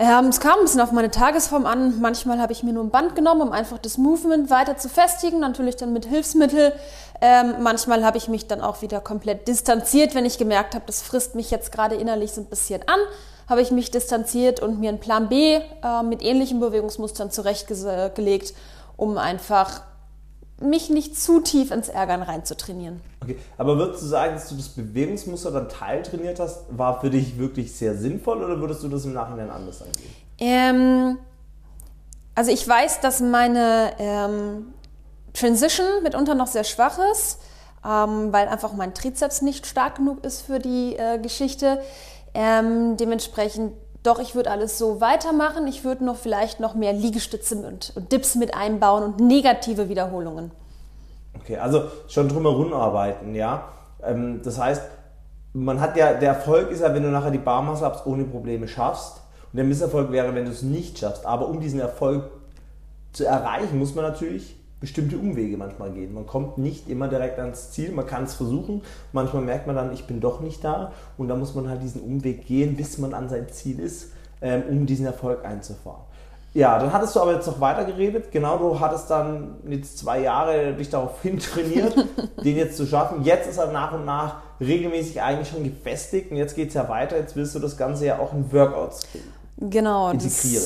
Ähm, 0.01 0.27
es 0.27 0.39
kam 0.39 0.59
ein 0.59 0.61
bisschen 0.61 0.79
auf 0.79 0.93
meine 0.93 1.11
Tagesform 1.11 1.65
an. 1.65 1.99
Manchmal 1.99 2.39
habe 2.39 2.53
ich 2.53 2.63
mir 2.63 2.71
nur 2.71 2.85
ein 2.85 2.89
Band 2.89 3.17
genommen, 3.17 3.41
um 3.41 3.51
einfach 3.51 3.77
das 3.77 3.97
Movement 3.97 4.49
weiter 4.49 4.77
zu 4.77 4.87
festigen, 4.87 5.41
natürlich 5.41 5.75
dann 5.75 5.91
mit 5.91 6.05
Hilfsmittel. 6.05 6.71
Ähm, 7.21 7.55
manchmal 7.61 8.05
habe 8.05 8.17
ich 8.17 8.27
mich 8.27 8.47
dann 8.47 8.61
auch 8.61 8.81
wieder 8.81 9.01
komplett 9.01 9.47
distanziert, 9.47 10.15
wenn 10.15 10.25
ich 10.25 10.37
gemerkt 10.37 10.73
habe, 10.73 10.85
das 10.87 11.01
frisst 11.01 11.35
mich 11.35 11.51
jetzt 11.51 11.71
gerade 11.71 11.95
innerlich 11.95 12.31
so 12.31 12.41
ein 12.41 12.47
bisschen 12.47 12.81
an. 12.87 12.99
Habe 13.47 13.61
ich 13.61 13.71
mich 13.71 13.91
distanziert 13.91 14.59
und 14.61 14.79
mir 14.79 14.89
einen 14.89 14.99
Plan 14.99 15.27
B 15.27 15.55
äh, 15.55 16.03
mit 16.03 16.23
ähnlichen 16.23 16.59
Bewegungsmustern 16.59 17.31
zurechtgelegt, 17.31 18.53
um 18.95 19.17
einfach 19.17 19.81
mich 20.61 20.89
nicht 20.89 21.19
zu 21.19 21.39
tief 21.39 21.71
ins 21.71 21.89
Ärgern 21.89 22.21
reinzutrainieren. 22.21 23.01
Okay, 23.21 23.37
aber 23.57 23.77
würdest 23.77 24.03
du 24.03 24.07
sagen, 24.07 24.35
dass 24.35 24.49
du 24.49 24.55
das 24.55 24.69
Bewegungsmuster 24.69 25.51
dann 25.51 25.69
teiltrainiert 25.69 26.39
hast, 26.39 26.65
war 26.69 26.99
für 27.01 27.09
dich 27.09 27.37
wirklich 27.37 27.73
sehr 27.73 27.95
sinnvoll 27.95 28.43
oder 28.43 28.59
würdest 28.59 28.83
du 28.83 28.89
das 28.89 29.05
im 29.05 29.13
Nachhinein 29.13 29.49
anders 29.49 29.81
angehen? 29.81 30.13
Ähm, 30.37 31.17
also 32.35 32.51
ich 32.51 32.65
weiß, 32.67 33.01
dass 33.01 33.19
meine 33.19 33.91
ähm, 33.99 34.73
Transition 35.33 35.85
mitunter 36.03 36.35
noch 36.35 36.47
sehr 36.47 36.63
schwach 36.63 36.97
ist, 37.11 37.39
ähm, 37.85 38.33
weil 38.33 38.47
einfach 38.47 38.73
mein 38.73 38.93
Trizeps 38.93 39.41
nicht 39.41 39.65
stark 39.65 39.95
genug 39.95 40.23
ist 40.23 40.41
für 40.41 40.59
die 40.59 40.95
äh, 40.95 41.19
Geschichte. 41.19 41.81
Ähm, 42.33 42.97
dementsprechend, 42.97 43.73
doch, 44.03 44.19
ich 44.19 44.35
würde 44.35 44.51
alles 44.51 44.77
so 44.77 45.01
weitermachen. 45.01 45.67
Ich 45.67 45.83
würde 45.83 46.03
noch 46.05 46.15
vielleicht 46.15 46.59
noch 46.59 46.75
mehr 46.75 46.93
Liegestütze 46.93 47.55
und, 47.55 47.93
und 47.95 48.11
Dips 48.11 48.35
mit 48.35 48.55
einbauen 48.55 49.03
und 49.03 49.19
negative 49.19 49.89
Wiederholungen. 49.89 50.51
Okay, 51.35 51.57
also 51.57 51.83
schon 52.07 52.27
drumherum 52.27 52.73
arbeiten, 52.73 53.35
ja. 53.35 53.69
Ähm, 54.03 54.41
das 54.43 54.59
heißt, 54.59 54.83
man 55.53 55.81
hat 55.81 55.97
ja, 55.97 56.13
der 56.13 56.29
Erfolg 56.29 56.71
ist 56.71 56.81
ja, 56.81 56.93
wenn 56.93 57.03
du 57.03 57.09
nachher 57.09 57.31
die 57.31 57.39
Barmuscle-Ups 57.39 58.05
ohne 58.05 58.23
Probleme 58.25 58.67
schaffst. 58.67 59.21
Und 59.51 59.57
der 59.57 59.65
Misserfolg 59.65 60.11
wäre, 60.11 60.35
wenn 60.35 60.45
du 60.45 60.51
es 60.51 60.61
nicht 60.61 60.99
schaffst. 60.99 61.25
Aber 61.25 61.47
um 61.47 61.59
diesen 61.59 61.79
Erfolg 61.79 62.29
zu 63.13 63.25
erreichen, 63.25 63.79
muss 63.79 63.95
man 63.95 64.05
natürlich 64.05 64.58
bestimmte 64.79 65.17
Umwege 65.17 65.57
manchmal 65.57 65.91
gehen. 65.91 66.13
Man 66.13 66.25
kommt 66.25 66.57
nicht 66.57 66.89
immer 66.89 67.07
direkt 67.07 67.39
ans 67.39 67.71
Ziel, 67.71 67.91
man 67.91 68.07
kann 68.07 68.23
es 68.23 68.35
versuchen. 68.35 68.81
Manchmal 69.11 69.43
merkt 69.43 69.67
man 69.67 69.75
dann, 69.75 69.93
ich 69.93 70.05
bin 70.05 70.21
doch 70.21 70.39
nicht 70.39 70.63
da 70.63 70.93
und 71.17 71.27
dann 71.27 71.39
muss 71.39 71.55
man 71.55 71.67
halt 71.67 71.81
diesen 71.81 72.01
Umweg 72.01 72.45
gehen, 72.45 72.75
bis 72.75 72.97
man 72.97 73.13
an 73.13 73.29
sein 73.29 73.49
Ziel 73.49 73.79
ist, 73.79 74.11
ähm, 74.41 74.63
um 74.69 74.85
diesen 74.85 75.05
Erfolg 75.05 75.43
einzufahren. 75.43 76.03
Ja, 76.53 76.79
dann 76.79 76.91
hattest 76.91 77.15
du 77.15 77.19
aber 77.19 77.33
jetzt 77.33 77.45
noch 77.45 77.59
weiter 77.59 77.85
geredet. 77.85 78.31
Genau, 78.31 78.57
du 78.57 78.79
hattest 78.79 79.09
dann 79.11 79.57
jetzt 79.67 79.99
zwei 79.99 80.21
Jahre 80.21 80.73
dich 80.73 80.89
darauf 80.89 81.21
hin 81.21 81.39
trainiert, 81.39 81.93
den 82.43 82.57
jetzt 82.57 82.77
zu 82.77 82.87
schaffen. 82.87 83.23
Jetzt 83.23 83.49
ist 83.49 83.57
er 83.57 83.71
nach 83.71 83.91
und 83.93 84.05
nach 84.05 84.37
regelmäßig 84.59 85.21
eigentlich 85.21 85.49
schon 85.49 85.63
gefestigt 85.63 86.31
und 86.31 86.37
jetzt 86.37 86.55
geht 86.55 86.69
es 86.69 86.73
ja 86.73 86.89
weiter. 86.89 87.17
Jetzt 87.17 87.35
willst 87.35 87.53
du 87.53 87.59
das 87.59 87.77
Ganze 87.77 88.07
ja 88.07 88.19
auch 88.19 88.33
in 88.33 88.51
Workouts 88.51 89.07
genau, 89.59 90.11
integrieren. 90.11 90.63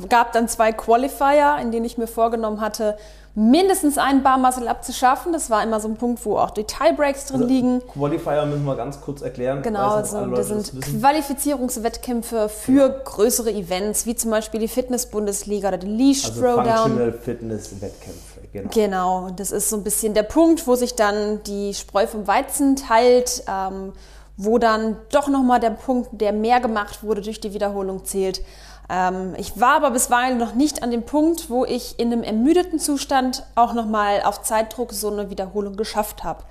Es 0.00 0.08
gab 0.08 0.32
dann 0.32 0.48
zwei 0.48 0.72
Qualifier, 0.72 1.58
in 1.60 1.70
denen 1.70 1.84
ich 1.84 1.98
mir 1.98 2.06
vorgenommen 2.06 2.60
hatte, 2.60 2.96
mindestens 3.36 3.98
einen 3.98 4.22
Barmuscle 4.22 4.66
abzuschaffen. 4.66 5.32
Das 5.32 5.50
war 5.50 5.62
immer 5.62 5.78
so 5.78 5.88
ein 5.88 5.96
Punkt, 5.96 6.24
wo 6.24 6.38
auch 6.38 6.50
die 6.50 6.64
Tiebreaks 6.64 7.26
drin 7.26 7.42
also, 7.42 7.52
liegen. 7.52 7.82
Qualifier 7.86 8.46
müssen 8.46 8.64
wir 8.64 8.74
ganz 8.76 9.00
kurz 9.00 9.20
erklären. 9.20 9.62
Genau, 9.62 9.90
also, 9.90 10.26
das 10.26 10.48
sind 10.48 10.72
das 10.74 11.00
Qualifizierungswettkämpfe 11.00 12.48
für 12.48 12.88
ja. 12.88 12.88
größere 12.88 13.52
Events, 13.52 14.06
wie 14.06 14.16
zum 14.16 14.30
Beispiel 14.30 14.58
die 14.58 14.68
Fitness-Bundesliga 14.68 15.68
oder 15.68 15.78
die 15.78 15.86
Leash 15.86 16.24
also 16.24 16.40
Throwdown. 16.40 16.66
Functional 16.66 17.12
Fitness-Wettkämpfe, 17.12 18.40
genau. 18.52 18.70
Genau, 18.72 19.30
das 19.36 19.52
ist 19.52 19.68
so 19.68 19.76
ein 19.76 19.84
bisschen 19.84 20.14
der 20.14 20.22
Punkt, 20.22 20.66
wo 20.66 20.74
sich 20.74 20.94
dann 20.94 21.42
die 21.44 21.74
Spreu 21.74 22.06
vom 22.06 22.26
Weizen 22.26 22.74
teilt. 22.76 23.44
Ähm, 23.46 23.92
wo 24.36 24.58
dann 24.58 24.96
doch 25.10 25.28
nochmal 25.28 25.60
der 25.60 25.70
Punkt, 25.70 26.10
der 26.12 26.32
mehr 26.32 26.60
gemacht 26.60 27.02
wurde 27.02 27.22
durch 27.22 27.40
die 27.40 27.54
Wiederholung 27.54 28.04
zählt. 28.04 28.42
Ähm, 28.88 29.34
ich 29.36 29.58
war 29.60 29.76
aber 29.76 29.90
bisweilen 29.90 30.38
noch 30.38 30.54
nicht 30.54 30.82
an 30.82 30.90
dem 30.90 31.02
Punkt, 31.02 31.50
wo 31.50 31.64
ich 31.64 31.98
in 31.98 32.12
einem 32.12 32.22
ermüdeten 32.22 32.78
Zustand 32.78 33.44
auch 33.54 33.74
nochmal 33.74 34.22
auf 34.22 34.42
Zeitdruck 34.42 34.92
so 34.92 35.10
eine 35.10 35.30
Wiederholung 35.30 35.76
geschafft 35.76 36.22
habe. 36.22 36.44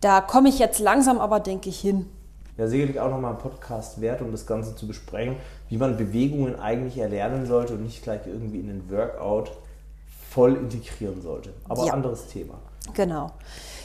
Da 0.00 0.20
komme 0.20 0.48
ich 0.48 0.58
jetzt 0.58 0.78
langsam 0.80 1.18
aber, 1.18 1.40
denke 1.40 1.70
ich, 1.70 1.80
hin. 1.80 2.06
Ja, 2.56 2.68
sicherlich 2.68 3.00
auch 3.00 3.10
nochmal 3.10 3.32
ein 3.32 3.38
Podcast 3.38 4.00
wert, 4.00 4.20
um 4.20 4.30
das 4.30 4.46
Ganze 4.46 4.76
zu 4.76 4.86
besprechen, 4.86 5.36
wie 5.68 5.76
man 5.76 5.96
Bewegungen 5.96 6.60
eigentlich 6.60 6.98
erlernen 6.98 7.46
sollte 7.46 7.74
und 7.74 7.82
nicht 7.82 8.02
gleich 8.02 8.20
irgendwie 8.26 8.60
in 8.60 8.68
den 8.68 8.90
Workout 8.90 9.50
voll 10.30 10.56
integrieren 10.56 11.20
sollte. 11.20 11.50
Aber 11.68 11.86
ja. 11.86 11.92
anderes 11.92 12.28
Thema. 12.28 12.54
Genau. 12.92 13.32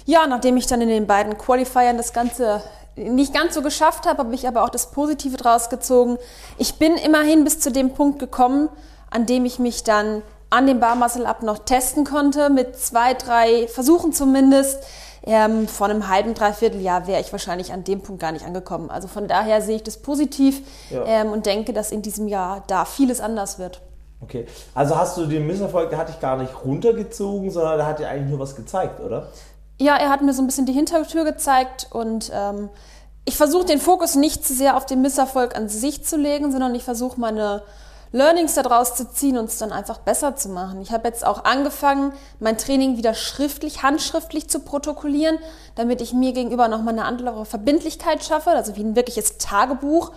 Ja, 0.05 0.27
nachdem 0.27 0.57
ich 0.57 0.67
dann 0.67 0.81
in 0.81 0.89
den 0.89 1.07
beiden 1.07 1.37
Qualifiern 1.37 1.97
das 1.97 2.13
Ganze 2.13 2.61
nicht 2.99 3.33
ganz 3.33 3.53
so 3.55 3.61
geschafft 3.61 4.05
habe, 4.05 4.19
habe 4.19 4.35
ich 4.35 4.47
aber 4.47 4.63
auch 4.63 4.69
das 4.69 4.91
Positive 4.91 5.37
draus 5.37 5.69
gezogen. 5.69 6.17
Ich 6.57 6.75
bin 6.75 6.95
immerhin 6.95 7.43
bis 7.43 7.59
zu 7.59 7.71
dem 7.71 7.93
Punkt 7.93 8.19
gekommen, 8.19 8.69
an 9.09 9.25
dem 9.25 9.45
ich 9.45 9.59
mich 9.59 9.83
dann 9.83 10.21
an 10.49 10.67
dem 10.67 10.79
Bar 10.79 10.95
Muscle 10.95 11.25
Up 11.25 11.43
noch 11.43 11.59
testen 11.59 12.05
konnte, 12.05 12.49
mit 12.49 12.77
zwei, 12.77 13.13
drei 13.13 13.67
Versuchen 13.67 14.13
zumindest. 14.13 14.83
Ähm, 15.23 15.67
vor 15.67 15.87
einem 15.87 16.07
halben, 16.07 16.33
dreiviertel 16.33 16.81
Jahr 16.81 17.05
wäre 17.05 17.19
ich 17.19 17.31
wahrscheinlich 17.31 17.73
an 17.73 17.83
dem 17.83 18.01
Punkt 18.01 18.21
gar 18.21 18.31
nicht 18.31 18.45
angekommen. 18.45 18.89
Also 18.89 19.07
von 19.07 19.27
daher 19.27 19.61
sehe 19.61 19.75
ich 19.75 19.83
das 19.83 19.97
positiv 19.97 20.61
ja. 20.89 21.03
ähm, 21.05 21.31
und 21.31 21.45
denke, 21.45 21.73
dass 21.73 21.91
in 21.91 22.01
diesem 22.01 22.27
Jahr 22.27 22.63
da 22.67 22.85
vieles 22.85 23.19
anders 23.19 23.59
wird. 23.59 23.81
Okay, 24.21 24.45
also 24.73 24.97
hast 24.97 25.17
du 25.17 25.25
den 25.25 25.47
Misserfolg, 25.47 25.89
der 25.89 25.99
hat 25.99 26.09
dich 26.09 26.19
gar 26.19 26.37
nicht 26.37 26.53
runtergezogen, 26.65 27.51
sondern 27.51 27.77
der 27.77 27.85
hat 27.85 27.99
dir 27.99 28.09
eigentlich 28.09 28.29
nur 28.29 28.39
was 28.39 28.55
gezeigt, 28.55 28.99
oder? 28.99 29.27
Ja, 29.79 29.95
er 29.95 30.09
hat 30.09 30.21
mir 30.21 30.33
so 30.33 30.41
ein 30.41 30.45
bisschen 30.45 30.65
die 30.65 30.73
Hintertür 30.73 31.23
gezeigt 31.23 31.87
und 31.91 32.31
ähm, 32.33 32.69
ich 33.23 33.37
versuche 33.37 33.65
den 33.65 33.79
Fokus 33.79 34.15
nicht 34.15 34.45
zu 34.45 34.53
sehr 34.53 34.75
auf 34.75 34.85
den 34.85 35.01
Misserfolg 35.01 35.55
an 35.55 35.69
sich 35.69 36.03
zu 36.03 36.17
legen, 36.17 36.51
sondern 36.51 36.75
ich 36.75 36.83
versuche 36.83 37.19
meine 37.19 37.63
Learnings 38.11 38.55
daraus 38.55 38.95
zu 38.95 39.09
ziehen 39.09 39.37
und 39.37 39.45
es 39.45 39.57
dann 39.57 39.71
einfach 39.71 39.99
besser 39.99 40.35
zu 40.35 40.49
machen. 40.49 40.81
Ich 40.81 40.91
habe 40.91 41.07
jetzt 41.07 41.25
auch 41.25 41.45
angefangen, 41.45 42.11
mein 42.39 42.57
Training 42.57 42.97
wieder 42.97 43.13
schriftlich, 43.13 43.81
handschriftlich 43.81 44.49
zu 44.49 44.59
protokollieren, 44.59 45.37
damit 45.75 46.01
ich 46.01 46.11
mir 46.11 46.33
gegenüber 46.33 46.67
nochmal 46.67 46.95
eine 46.95 47.05
andere 47.05 47.45
Verbindlichkeit 47.45 48.23
schaffe, 48.23 48.49
also 48.49 48.75
wie 48.75 48.83
ein 48.83 48.95
wirkliches 48.95 49.37
Tagebuch. 49.37 50.11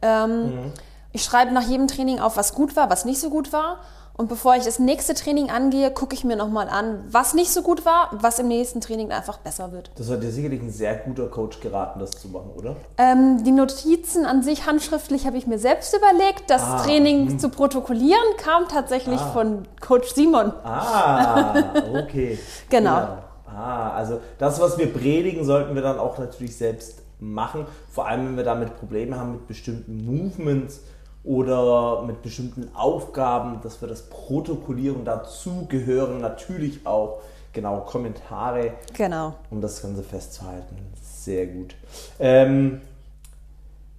Ähm, 0.00 0.42
mhm. 0.42 0.72
Ich 1.12 1.24
schreibe 1.24 1.52
nach 1.52 1.66
jedem 1.66 1.88
Training 1.88 2.20
auf, 2.20 2.36
was 2.36 2.54
gut 2.54 2.76
war, 2.76 2.88
was 2.90 3.04
nicht 3.04 3.20
so 3.20 3.30
gut 3.30 3.52
war 3.52 3.80
und 4.18 4.28
bevor 4.28 4.56
ich 4.56 4.64
das 4.64 4.80
nächste 4.80 5.14
Training 5.14 5.48
angehe, 5.48 5.92
gucke 5.92 6.12
ich 6.12 6.24
mir 6.24 6.34
nochmal 6.34 6.68
an, 6.68 7.04
was 7.08 7.34
nicht 7.34 7.52
so 7.52 7.62
gut 7.62 7.84
war, 7.84 8.10
was 8.10 8.40
im 8.40 8.48
nächsten 8.48 8.80
Training 8.80 9.12
einfach 9.12 9.38
besser 9.38 9.70
wird. 9.70 9.92
Das 9.94 10.10
hat 10.10 10.24
dir 10.24 10.32
sicherlich 10.32 10.60
ein 10.60 10.72
sehr 10.72 10.96
guter 10.96 11.28
Coach 11.28 11.60
geraten, 11.60 12.00
das 12.00 12.10
zu 12.10 12.26
machen, 12.26 12.50
oder? 12.56 12.74
Ähm, 12.96 13.44
die 13.44 13.52
Notizen 13.52 14.26
an 14.26 14.42
sich 14.42 14.66
handschriftlich 14.66 15.24
habe 15.24 15.38
ich 15.38 15.46
mir 15.46 15.60
selbst 15.60 15.96
überlegt. 15.96 16.50
Das 16.50 16.64
ah, 16.64 16.82
Training 16.82 17.28
hm. 17.28 17.38
zu 17.38 17.48
protokollieren 17.48 18.36
kam 18.38 18.66
tatsächlich 18.66 19.20
ah. 19.20 19.30
von 19.30 19.68
Coach 19.80 20.12
Simon. 20.12 20.52
Ah, 20.64 21.54
okay. 21.94 22.40
genau. 22.68 22.90
Ja. 22.90 23.24
Ah, 23.46 23.90
also 23.92 24.20
das, 24.38 24.60
was 24.60 24.78
wir 24.78 24.92
predigen, 24.92 25.44
sollten 25.44 25.76
wir 25.76 25.82
dann 25.82 26.00
auch 26.00 26.18
natürlich 26.18 26.56
selbst 26.56 27.02
machen. 27.20 27.66
Vor 27.92 28.08
allem, 28.08 28.26
wenn 28.26 28.36
wir 28.36 28.44
damit 28.44 28.76
Probleme 28.80 29.16
haben 29.16 29.30
mit 29.32 29.46
bestimmten 29.46 30.04
Movements 30.04 30.80
oder 31.28 32.04
mit 32.06 32.22
bestimmten 32.22 32.70
Aufgaben, 32.74 33.60
dass 33.62 33.82
wir 33.82 33.88
das 33.88 34.08
protokollieren. 34.08 35.04
Dazu 35.04 35.66
gehören 35.68 36.22
natürlich 36.22 36.86
auch 36.86 37.20
genau 37.52 37.80
Kommentare, 37.80 38.72
genau. 38.96 39.34
um 39.50 39.60
das 39.60 39.82
Ganze 39.82 40.02
festzuhalten. 40.02 40.76
Sehr 41.02 41.46
gut. 41.48 41.74
Ähm, 42.18 42.80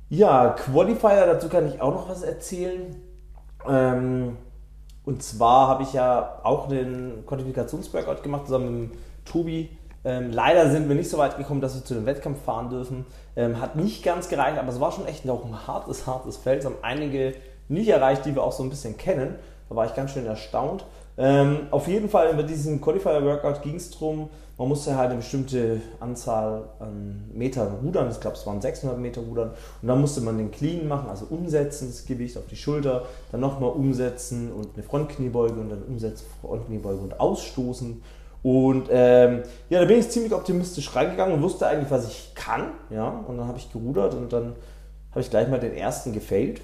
ja, 0.09 0.49
Qualifier, 0.49 1.27
dazu 1.27 1.49
kann 1.49 1.67
ich 1.67 1.79
auch 1.79 1.93
noch 1.93 2.09
was 2.09 2.23
erzählen. 2.23 2.95
Ähm, 3.67 4.35
und 5.05 5.21
zwar 5.21 5.67
habe 5.67 5.83
ich 5.83 5.93
ja 5.93 6.39
auch 6.41 6.67
einen 6.67 7.25
Qualifikationsworkout 7.27 8.23
gemacht 8.23 8.47
zusammen 8.47 8.81
mit 8.89 8.91
Tobi 9.25 9.69
ähm, 10.09 10.31
leider 10.31 10.71
sind 10.71 10.89
wir 10.89 10.95
nicht 10.95 11.09
so 11.09 11.19
weit 11.19 11.37
gekommen, 11.37 11.61
dass 11.61 11.75
wir 11.75 11.85
zu 11.85 11.93
dem 11.93 12.07
Wettkampf 12.07 12.41
fahren 12.43 12.69
dürfen. 12.69 13.05
Ähm, 13.35 13.61
hat 13.61 13.75
nicht 13.75 14.03
ganz 14.03 14.27
gereicht, 14.27 14.57
aber 14.57 14.69
es 14.69 14.79
war 14.79 14.91
schon 14.91 15.05
echt 15.05 15.29
auch 15.29 15.45
ein 15.45 15.67
hartes, 15.67 16.07
hartes 16.07 16.37
Feld. 16.37 16.59
Es 16.59 16.65
haben 16.65 16.77
einige 16.81 17.35
nicht 17.67 17.89
erreicht, 17.89 18.25
die 18.25 18.33
wir 18.33 18.43
auch 18.43 18.51
so 18.51 18.63
ein 18.63 18.71
bisschen 18.71 18.97
kennen. 18.97 19.35
Da 19.69 19.75
war 19.75 19.85
ich 19.85 19.93
ganz 19.93 20.11
schön 20.11 20.25
erstaunt. 20.25 20.83
Ähm, 21.15 21.67
auf 21.69 21.87
jeden 21.87 22.09
Fall 22.09 22.33
bei 22.33 22.41
diesem 22.41 22.81
Qualifier-Workout 22.81 23.61
ging 23.61 23.75
es 23.75 23.91
darum, 23.91 24.29
man 24.57 24.67
musste 24.67 24.97
halt 24.97 25.11
eine 25.11 25.17
bestimmte 25.17 25.79
Anzahl 25.99 26.63
an 26.79 27.29
Metern 27.33 27.75
rudern. 27.83 28.09
Ich 28.09 28.19
glaube, 28.19 28.35
es 28.35 28.45
waren 28.47 28.59
600 28.59 28.97
Meter 28.97 29.21
rudern. 29.21 29.51
Und 29.81 29.87
dann 29.87 30.01
musste 30.01 30.21
man 30.21 30.37
den 30.37 30.49
Clean 30.49 30.87
machen, 30.87 31.07
also 31.07 31.27
umsetzen, 31.29 31.87
das 31.87 32.05
Gewicht 32.05 32.37
auf 32.37 32.47
die 32.47 32.55
Schulter, 32.55 33.05
dann 33.31 33.41
nochmal 33.41 33.69
umsetzen 33.69 34.51
und 34.51 34.69
eine 34.73 34.83
Frontkniebeuge 34.83 35.59
und 35.59 35.69
dann 35.69 35.83
umsetzen, 35.83 36.25
Frontkniebeuge 36.41 36.99
und 36.99 37.19
ausstoßen 37.19 38.01
und 38.41 38.87
ähm, 38.89 39.43
ja, 39.69 39.79
da 39.79 39.85
bin 39.85 39.99
ich 39.99 40.09
ziemlich 40.09 40.33
optimistisch 40.33 40.95
reingegangen 40.95 41.35
und 41.35 41.41
wusste 41.41 41.67
eigentlich, 41.67 41.91
was 41.91 42.07
ich 42.07 42.33
kann. 42.35 42.71
Ja, 42.89 43.23
und 43.27 43.37
dann 43.37 43.47
habe 43.47 43.57
ich 43.57 43.71
gerudert 43.71 44.13
und 44.13 44.31
dann 44.31 44.55
habe 45.11 45.21
ich 45.21 45.29
gleich 45.29 45.47
mal 45.49 45.59
den 45.59 45.73
ersten 45.73 46.13
gefällt. 46.13 46.61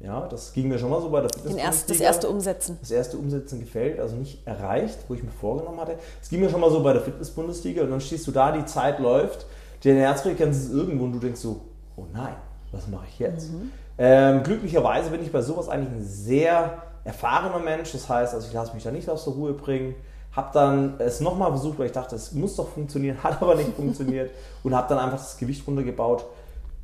Ja, 0.00 0.26
das 0.26 0.52
ging 0.52 0.68
mir 0.68 0.78
schon 0.78 0.90
mal 0.90 1.00
so 1.00 1.10
bei 1.10 1.20
der 1.20 1.30
Fitness 1.30 1.54
erst, 1.54 1.90
Das 1.90 2.00
erste 2.00 2.28
Umsetzen. 2.28 2.76
Das 2.80 2.90
erste 2.90 3.18
Umsetzen 3.18 3.60
gefällt, 3.60 4.00
also 4.00 4.16
nicht 4.16 4.44
erreicht, 4.46 4.98
wo 5.06 5.14
ich 5.14 5.22
mir 5.22 5.30
vorgenommen 5.30 5.78
hatte. 5.80 5.96
Es 6.20 6.28
ging 6.28 6.40
mir 6.40 6.50
schon 6.50 6.60
mal 6.60 6.70
so 6.70 6.82
bei 6.82 6.92
der 6.92 7.02
Fitness-Bundesliga 7.02 7.84
und 7.84 7.90
dann 7.90 8.00
stehst 8.00 8.26
du 8.26 8.32
da, 8.32 8.50
die 8.50 8.64
Zeit 8.64 8.98
läuft, 8.98 9.46
deine 9.84 10.00
Herzfrequenz 10.00 10.56
ist 10.56 10.72
irgendwo 10.72 11.04
und 11.04 11.12
du 11.12 11.18
denkst 11.20 11.40
so, 11.40 11.60
oh 11.94 12.06
nein, 12.12 12.34
was 12.72 12.88
mache 12.88 13.06
ich 13.08 13.20
jetzt? 13.20 13.52
Mhm. 13.52 13.70
Ähm, 13.98 14.42
glücklicherweise 14.42 15.10
bin 15.10 15.22
ich 15.22 15.30
bei 15.30 15.42
sowas 15.42 15.68
eigentlich 15.68 15.92
ein 15.92 16.04
sehr 16.04 16.82
erfahrener 17.04 17.60
Mensch, 17.60 17.92
das 17.92 18.08
heißt, 18.08 18.34
also 18.34 18.48
ich 18.48 18.52
lasse 18.52 18.74
mich 18.74 18.82
da 18.82 18.90
nicht 18.90 19.08
aus 19.08 19.24
der 19.24 19.34
Ruhe 19.34 19.52
bringen. 19.52 19.94
Habe 20.32 20.50
dann 20.52 20.94
es 20.98 21.20
nochmal 21.20 21.50
versucht, 21.50 21.78
weil 21.78 21.86
ich 21.86 21.92
dachte, 21.92 22.16
es 22.16 22.32
muss 22.32 22.56
doch 22.56 22.68
funktionieren, 22.68 23.18
hat 23.22 23.40
aber 23.42 23.54
nicht 23.54 23.74
funktioniert 23.74 24.30
und 24.62 24.74
habe 24.74 24.88
dann 24.88 24.98
einfach 24.98 25.18
das 25.18 25.36
Gewicht 25.36 25.66
runtergebaut. 25.66 26.24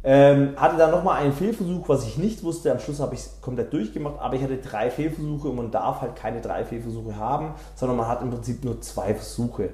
Ähm, 0.05 0.55
hatte 0.57 0.77
dann 0.77 0.93
nochmal 0.93 1.23
einen 1.23 1.33
Fehlversuch, 1.33 1.89
was 1.89 2.07
ich 2.07 2.19
nicht 2.19 2.45
wusste. 2.45 2.71
Am 2.71 2.79
Schluss 2.79 3.01
habe 3.01 3.15
ich 3.15 3.21
es 3.21 3.41
komplett 3.41 3.73
durchgemacht, 3.73 4.21
aber 4.21 4.37
ich 4.37 4.43
hatte 4.43 4.59
drei 4.59 4.91
Fehlversuche 4.91 5.49
und 5.49 5.57
man 5.57 5.71
darf 5.73 6.03
halt 6.03 6.15
keine 6.15 6.41
drei 6.41 6.65
Fehlversuche 6.65 7.17
haben, 7.17 7.55
sondern 7.75 7.97
man 7.97 8.07
hat 8.07 8.23
im 8.23 8.31
Prinzip 8.31 8.65
nur 8.65 8.81
zwei 8.81 9.15
Versuche 9.15 9.71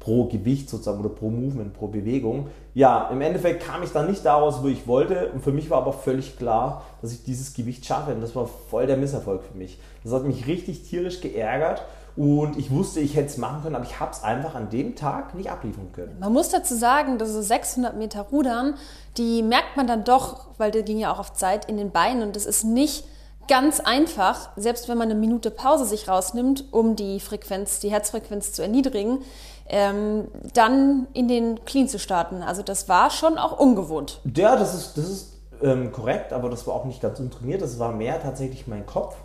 pro 0.00 0.26
Gewicht 0.26 0.68
sozusagen 0.68 1.00
oder 1.00 1.10
pro 1.10 1.30
Movement, 1.30 1.74
pro 1.74 1.86
Bewegung. 1.86 2.48
Ja, 2.74 3.08
im 3.12 3.20
Endeffekt 3.20 3.64
kam 3.64 3.82
ich 3.82 3.90
dann 3.90 4.08
nicht 4.08 4.24
daraus, 4.24 4.62
wo 4.62 4.68
ich 4.68 4.86
wollte 4.86 5.30
und 5.32 5.42
für 5.42 5.52
mich 5.52 5.70
war 5.70 5.78
aber 5.78 5.92
völlig 5.92 6.36
klar, 6.38 6.84
dass 7.02 7.12
ich 7.12 7.24
dieses 7.24 7.54
Gewicht 7.54 7.84
schaffe 7.84 8.12
und 8.12 8.20
das 8.20 8.34
war 8.34 8.46
voll 8.46 8.86
der 8.86 8.96
Misserfolg 8.96 9.42
für 9.42 9.58
mich. 9.58 9.78
Das 10.02 10.12
hat 10.12 10.24
mich 10.24 10.46
richtig 10.46 10.88
tierisch 10.88 11.20
geärgert 11.20 11.84
und 12.16 12.58
ich 12.58 12.70
wusste, 12.70 13.00
ich 13.00 13.14
hätte 13.14 13.28
es 13.28 13.36
machen 13.36 13.62
können, 13.62 13.76
aber 13.76 13.84
ich 13.84 14.00
habe 14.00 14.10
es 14.12 14.22
einfach 14.22 14.54
an 14.54 14.70
dem 14.70 14.96
Tag 14.96 15.34
nicht 15.34 15.50
abliefern 15.50 15.92
können. 15.92 16.16
Man 16.18 16.32
muss 16.32 16.48
dazu 16.48 16.74
sagen, 16.74 17.18
dass 17.18 17.30
so 17.30 17.40
600 17.40 17.96
Meter 17.96 18.22
Rudern, 18.22 18.74
die 19.16 19.42
merkt 19.42 19.76
man 19.76 19.86
dann 19.86 20.04
doch, 20.04 20.48
weil 20.58 20.70
der 20.70 20.82
ging 20.82 20.98
ja 20.98 21.12
auch 21.12 21.18
auf 21.18 21.32
Zeit 21.32 21.66
in 21.66 21.76
den 21.76 21.92
Beinen 21.92 22.22
und 22.22 22.36
das 22.36 22.46
ist 22.46 22.64
nicht 22.64 23.04
ganz 23.48 23.80
einfach, 23.80 24.50
selbst 24.56 24.88
wenn 24.88 24.98
man 24.98 25.10
eine 25.10 25.18
Minute 25.18 25.50
Pause 25.50 25.84
sich 25.84 26.08
rausnimmt, 26.08 26.72
um 26.72 26.96
die 26.96 27.18
Frequenz, 27.18 27.80
die 27.80 27.90
Herzfrequenz 27.90 28.52
zu 28.52 28.62
erniedrigen, 28.62 29.20
ähm, 29.68 30.28
dann 30.54 31.08
in 31.14 31.28
den 31.28 31.64
Clean 31.64 31.88
zu 31.88 31.98
starten. 31.98 32.42
Also 32.42 32.62
das 32.62 32.88
war 32.88 33.10
schon 33.10 33.38
auch 33.38 33.58
ungewohnt. 33.58 34.20
Ja, 34.36 34.56
das 34.56 34.74
ist, 34.74 34.98
das 34.98 35.08
ist 35.08 35.32
ähm, 35.62 35.92
korrekt, 35.92 36.32
aber 36.32 36.50
das 36.50 36.66
war 36.66 36.74
auch 36.74 36.84
nicht 36.84 37.00
ganz 37.00 37.18
untrainiert. 37.20 37.62
Das 37.62 37.78
war 37.78 37.92
mehr 37.92 38.22
tatsächlich 38.22 38.66
mein 38.66 38.86
Kopf 38.86 39.16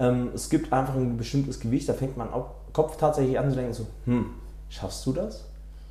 Ähm, 0.00 0.30
es 0.34 0.50
gibt 0.50 0.72
einfach 0.72 0.94
ein 0.96 1.16
bestimmtes 1.16 1.60
Gewicht, 1.60 1.88
da 1.88 1.92
fängt 1.92 2.16
man 2.16 2.32
am 2.32 2.44
Kopf 2.72 2.96
tatsächlich 2.96 3.38
an 3.38 3.50
zu 3.50 3.56
denken, 3.56 3.74
so, 3.74 3.86
hm, 4.06 4.26
schaffst 4.68 5.06
du 5.06 5.12
das? 5.12 5.44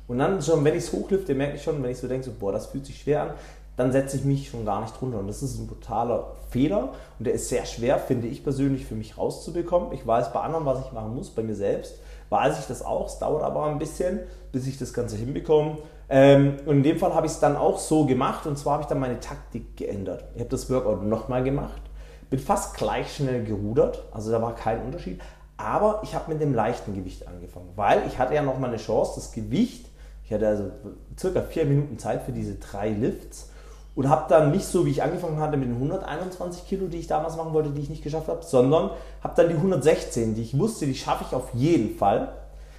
Und 0.06 0.18
dann 0.18 0.42
schon, 0.42 0.62
wenn 0.64 0.74
ich 0.74 0.84
es 0.84 0.92
hochlifte, 0.92 1.34
merke 1.34 1.56
ich 1.56 1.62
schon, 1.62 1.82
wenn 1.82 1.90
ich 1.90 1.98
so 1.98 2.08
denke, 2.08 2.26
so, 2.26 2.32
boah, 2.38 2.52
das 2.52 2.66
fühlt 2.66 2.84
sich 2.84 3.00
schwer 3.00 3.22
an, 3.22 3.30
dann 3.76 3.92
setze 3.92 4.16
ich 4.16 4.24
mich 4.24 4.50
schon 4.50 4.66
gar 4.66 4.82
nicht 4.82 5.00
runter. 5.00 5.20
Und 5.20 5.28
das 5.28 5.42
ist 5.42 5.58
ein 5.58 5.68
totaler 5.68 6.32
Fehler 6.50 6.90
und 7.18 7.26
der 7.26 7.34
ist 7.34 7.48
sehr 7.48 7.64
schwer, 7.64 7.98
finde 7.98 8.26
ich 8.26 8.42
persönlich, 8.42 8.84
für 8.84 8.96
mich 8.96 9.16
rauszubekommen. 9.16 9.92
Ich 9.92 10.06
weiß 10.06 10.32
bei 10.32 10.40
anderen, 10.40 10.66
was 10.66 10.84
ich 10.84 10.92
machen 10.92 11.14
muss, 11.14 11.30
bei 11.30 11.42
mir 11.42 11.54
selbst 11.54 11.94
weiß 12.30 12.60
ich 12.60 12.66
das 12.66 12.82
auch. 12.82 13.06
Es 13.06 13.18
dauert 13.18 13.42
aber 13.42 13.66
ein 13.66 13.78
bisschen, 13.78 14.20
bis 14.52 14.66
ich 14.66 14.78
das 14.78 14.94
Ganze 14.94 15.16
hinbekomme. 15.16 15.78
Ähm, 16.08 16.56
und 16.64 16.78
in 16.78 16.82
dem 16.82 16.98
Fall 16.98 17.14
habe 17.14 17.26
ich 17.26 17.32
es 17.32 17.40
dann 17.40 17.56
auch 17.56 17.78
so 17.78 18.06
gemacht 18.06 18.46
und 18.46 18.58
zwar 18.58 18.74
habe 18.74 18.82
ich 18.82 18.88
dann 18.88 18.98
meine 18.98 19.20
Taktik 19.20 19.76
geändert. 19.76 20.24
Ich 20.34 20.40
habe 20.40 20.50
das 20.50 20.70
Workout 20.70 21.04
nochmal 21.04 21.44
gemacht, 21.44 21.82
bin 22.30 22.38
fast 22.38 22.76
gleich 22.76 23.14
schnell 23.14 23.44
gerudert, 23.44 24.04
also 24.12 24.30
da 24.30 24.40
war 24.40 24.54
kein 24.54 24.82
Unterschied. 24.82 25.20
Aber 25.56 26.00
ich 26.04 26.14
habe 26.14 26.32
mit 26.32 26.40
dem 26.40 26.54
leichten 26.54 26.94
Gewicht 26.94 27.28
angefangen, 27.28 27.68
weil 27.76 28.02
ich 28.06 28.18
hatte 28.18 28.34
ja 28.34 28.42
noch 28.42 28.58
mal 28.58 28.68
eine 28.68 28.78
Chance, 28.78 29.12
das 29.16 29.32
Gewicht, 29.32 29.86
ich 30.24 30.32
hatte 30.32 30.46
also 30.46 30.70
circa 31.18 31.42
vier 31.42 31.66
Minuten 31.66 31.98
Zeit 31.98 32.22
für 32.22 32.32
diese 32.32 32.54
drei 32.54 32.90
Lifts 32.90 33.50
und 33.94 34.08
habe 34.08 34.26
dann 34.28 34.52
nicht 34.52 34.64
so, 34.64 34.86
wie 34.86 34.90
ich 34.90 35.02
angefangen 35.02 35.40
hatte 35.40 35.56
mit 35.56 35.68
den 35.68 35.74
121 35.74 36.66
Kilo, 36.66 36.86
die 36.86 36.98
ich 36.98 37.08
damals 37.08 37.36
machen 37.36 37.52
wollte, 37.52 37.70
die 37.70 37.82
ich 37.82 37.90
nicht 37.90 38.04
geschafft 38.04 38.28
habe, 38.28 38.42
sondern 38.42 38.90
habe 39.22 39.34
dann 39.36 39.48
die 39.48 39.56
116, 39.56 40.34
die 40.34 40.42
ich 40.42 40.58
wusste, 40.58 40.86
die 40.86 40.94
schaffe 40.94 41.24
ich 41.28 41.34
auf 41.34 41.52
jeden 41.52 41.98
Fall, 41.98 42.32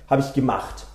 habe 0.09 0.21
ich 0.21 0.33
gemacht. 0.33 0.85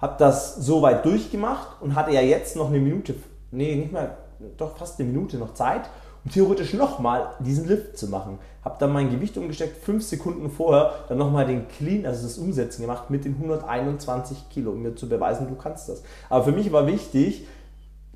Habe 0.00 0.16
das 0.18 0.56
so 0.56 0.82
weit 0.82 1.06
durchgemacht 1.06 1.80
und 1.80 1.94
hatte 1.94 2.10
ja 2.10 2.20
jetzt 2.20 2.56
noch 2.56 2.68
eine 2.68 2.78
Minute, 2.78 3.14
nee, 3.52 3.76
nicht 3.76 3.92
mal, 3.92 4.18
doch 4.58 4.76
fast 4.76 5.00
eine 5.00 5.08
Minute 5.08 5.38
noch 5.38 5.54
Zeit, 5.54 5.82
um 6.24 6.30
theoretisch 6.30 6.74
nochmal 6.74 7.28
diesen 7.40 7.68
Lift 7.68 7.98
zu 7.98 8.08
machen. 8.08 8.38
Habe 8.64 8.76
dann 8.78 8.92
mein 8.92 9.10
Gewicht 9.10 9.36
umgesteckt, 9.36 9.84
fünf 9.84 10.04
Sekunden 10.04 10.50
vorher, 10.50 10.92
dann 11.08 11.18
nochmal 11.18 11.46
den 11.46 11.68
Clean, 11.68 12.06
also 12.06 12.22
das 12.22 12.38
Umsetzen 12.38 12.82
gemacht 12.82 13.10
mit 13.10 13.24
den 13.24 13.34
121 13.34 14.48
Kilo, 14.48 14.70
um 14.70 14.82
mir 14.82 14.94
zu 14.94 15.08
beweisen, 15.08 15.48
du 15.48 15.54
kannst 15.54 15.88
das. 15.88 16.02
Aber 16.30 16.44
für 16.44 16.52
mich 16.52 16.72
war 16.72 16.86
wichtig, 16.86 17.46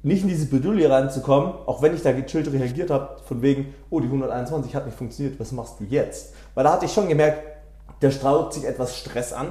nicht 0.02 0.22
in 0.22 0.28
diese 0.28 0.46
Bedouille 0.46 0.88
reinzukommen, 0.88 1.52
auch 1.66 1.82
wenn 1.82 1.94
ich 1.94 2.02
da 2.02 2.12
gechillt 2.12 2.50
reagiert 2.52 2.90
habe, 2.90 3.16
von 3.24 3.42
wegen, 3.42 3.74
oh, 3.90 4.00
die 4.00 4.06
121 4.06 4.74
hat 4.74 4.86
nicht 4.86 4.96
funktioniert, 4.96 5.38
was 5.38 5.52
machst 5.52 5.80
du 5.80 5.84
jetzt? 5.84 6.34
Weil 6.54 6.64
da 6.64 6.72
hatte 6.72 6.86
ich 6.86 6.92
schon 6.92 7.08
gemerkt, 7.08 7.42
der 8.00 8.10
straucht 8.10 8.52
sich 8.52 8.64
etwas 8.64 8.96
Stress 8.96 9.32
an, 9.32 9.48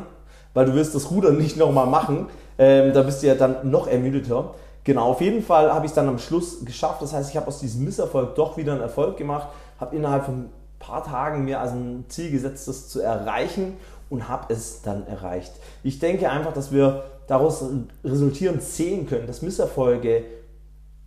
weil 0.54 0.66
du 0.66 0.74
wirst 0.74 0.96
das 0.96 1.12
Rudern 1.12 1.38
nicht 1.38 1.58
nochmal 1.58 1.86
machen, 1.86 2.28
ähm, 2.58 2.94
da 2.94 3.04
bist 3.04 3.22
du 3.22 3.28
ja 3.28 3.36
dann 3.36 3.70
noch 3.70 3.88
ermüdeter. 3.88 4.56
Genau, 4.88 5.10
auf 5.10 5.20
jeden 5.20 5.44
Fall 5.44 5.74
habe 5.74 5.86
ich 5.86 5.92
es 5.92 5.96
dann 5.96 6.08
am 6.08 6.18
Schluss 6.18 6.64
geschafft, 6.64 7.02
das 7.02 7.12
heißt, 7.12 7.30
ich 7.30 7.36
habe 7.36 7.48
aus 7.48 7.60
diesem 7.60 7.84
Misserfolg 7.84 8.36
doch 8.36 8.56
wieder 8.56 8.72
einen 8.72 8.80
Erfolg 8.80 9.18
gemacht, 9.18 9.50
habe 9.82 9.94
innerhalb 9.94 10.24
von 10.24 10.36
ein 10.36 10.50
paar 10.80 11.04
Tagen 11.04 11.44
mir 11.44 11.60
also 11.60 11.76
ein 11.76 12.06
Ziel 12.08 12.32
gesetzt, 12.32 12.70
das 12.70 12.88
zu 12.88 13.02
erreichen 13.02 13.74
und 14.10 14.30
habe 14.30 14.54
es 14.54 14.84
dann 14.84 15.06
erreicht. 15.06 15.52
Ich 15.84 16.00
denke 16.00 16.30
einfach, 16.30 16.54
dass 16.54 16.72
wir 16.72 17.04
daraus 17.28 17.66
resultierend 18.02 18.64
sehen 18.64 19.08
können, 19.08 19.28
dass 19.28 19.42
Misserfolge 19.42 20.24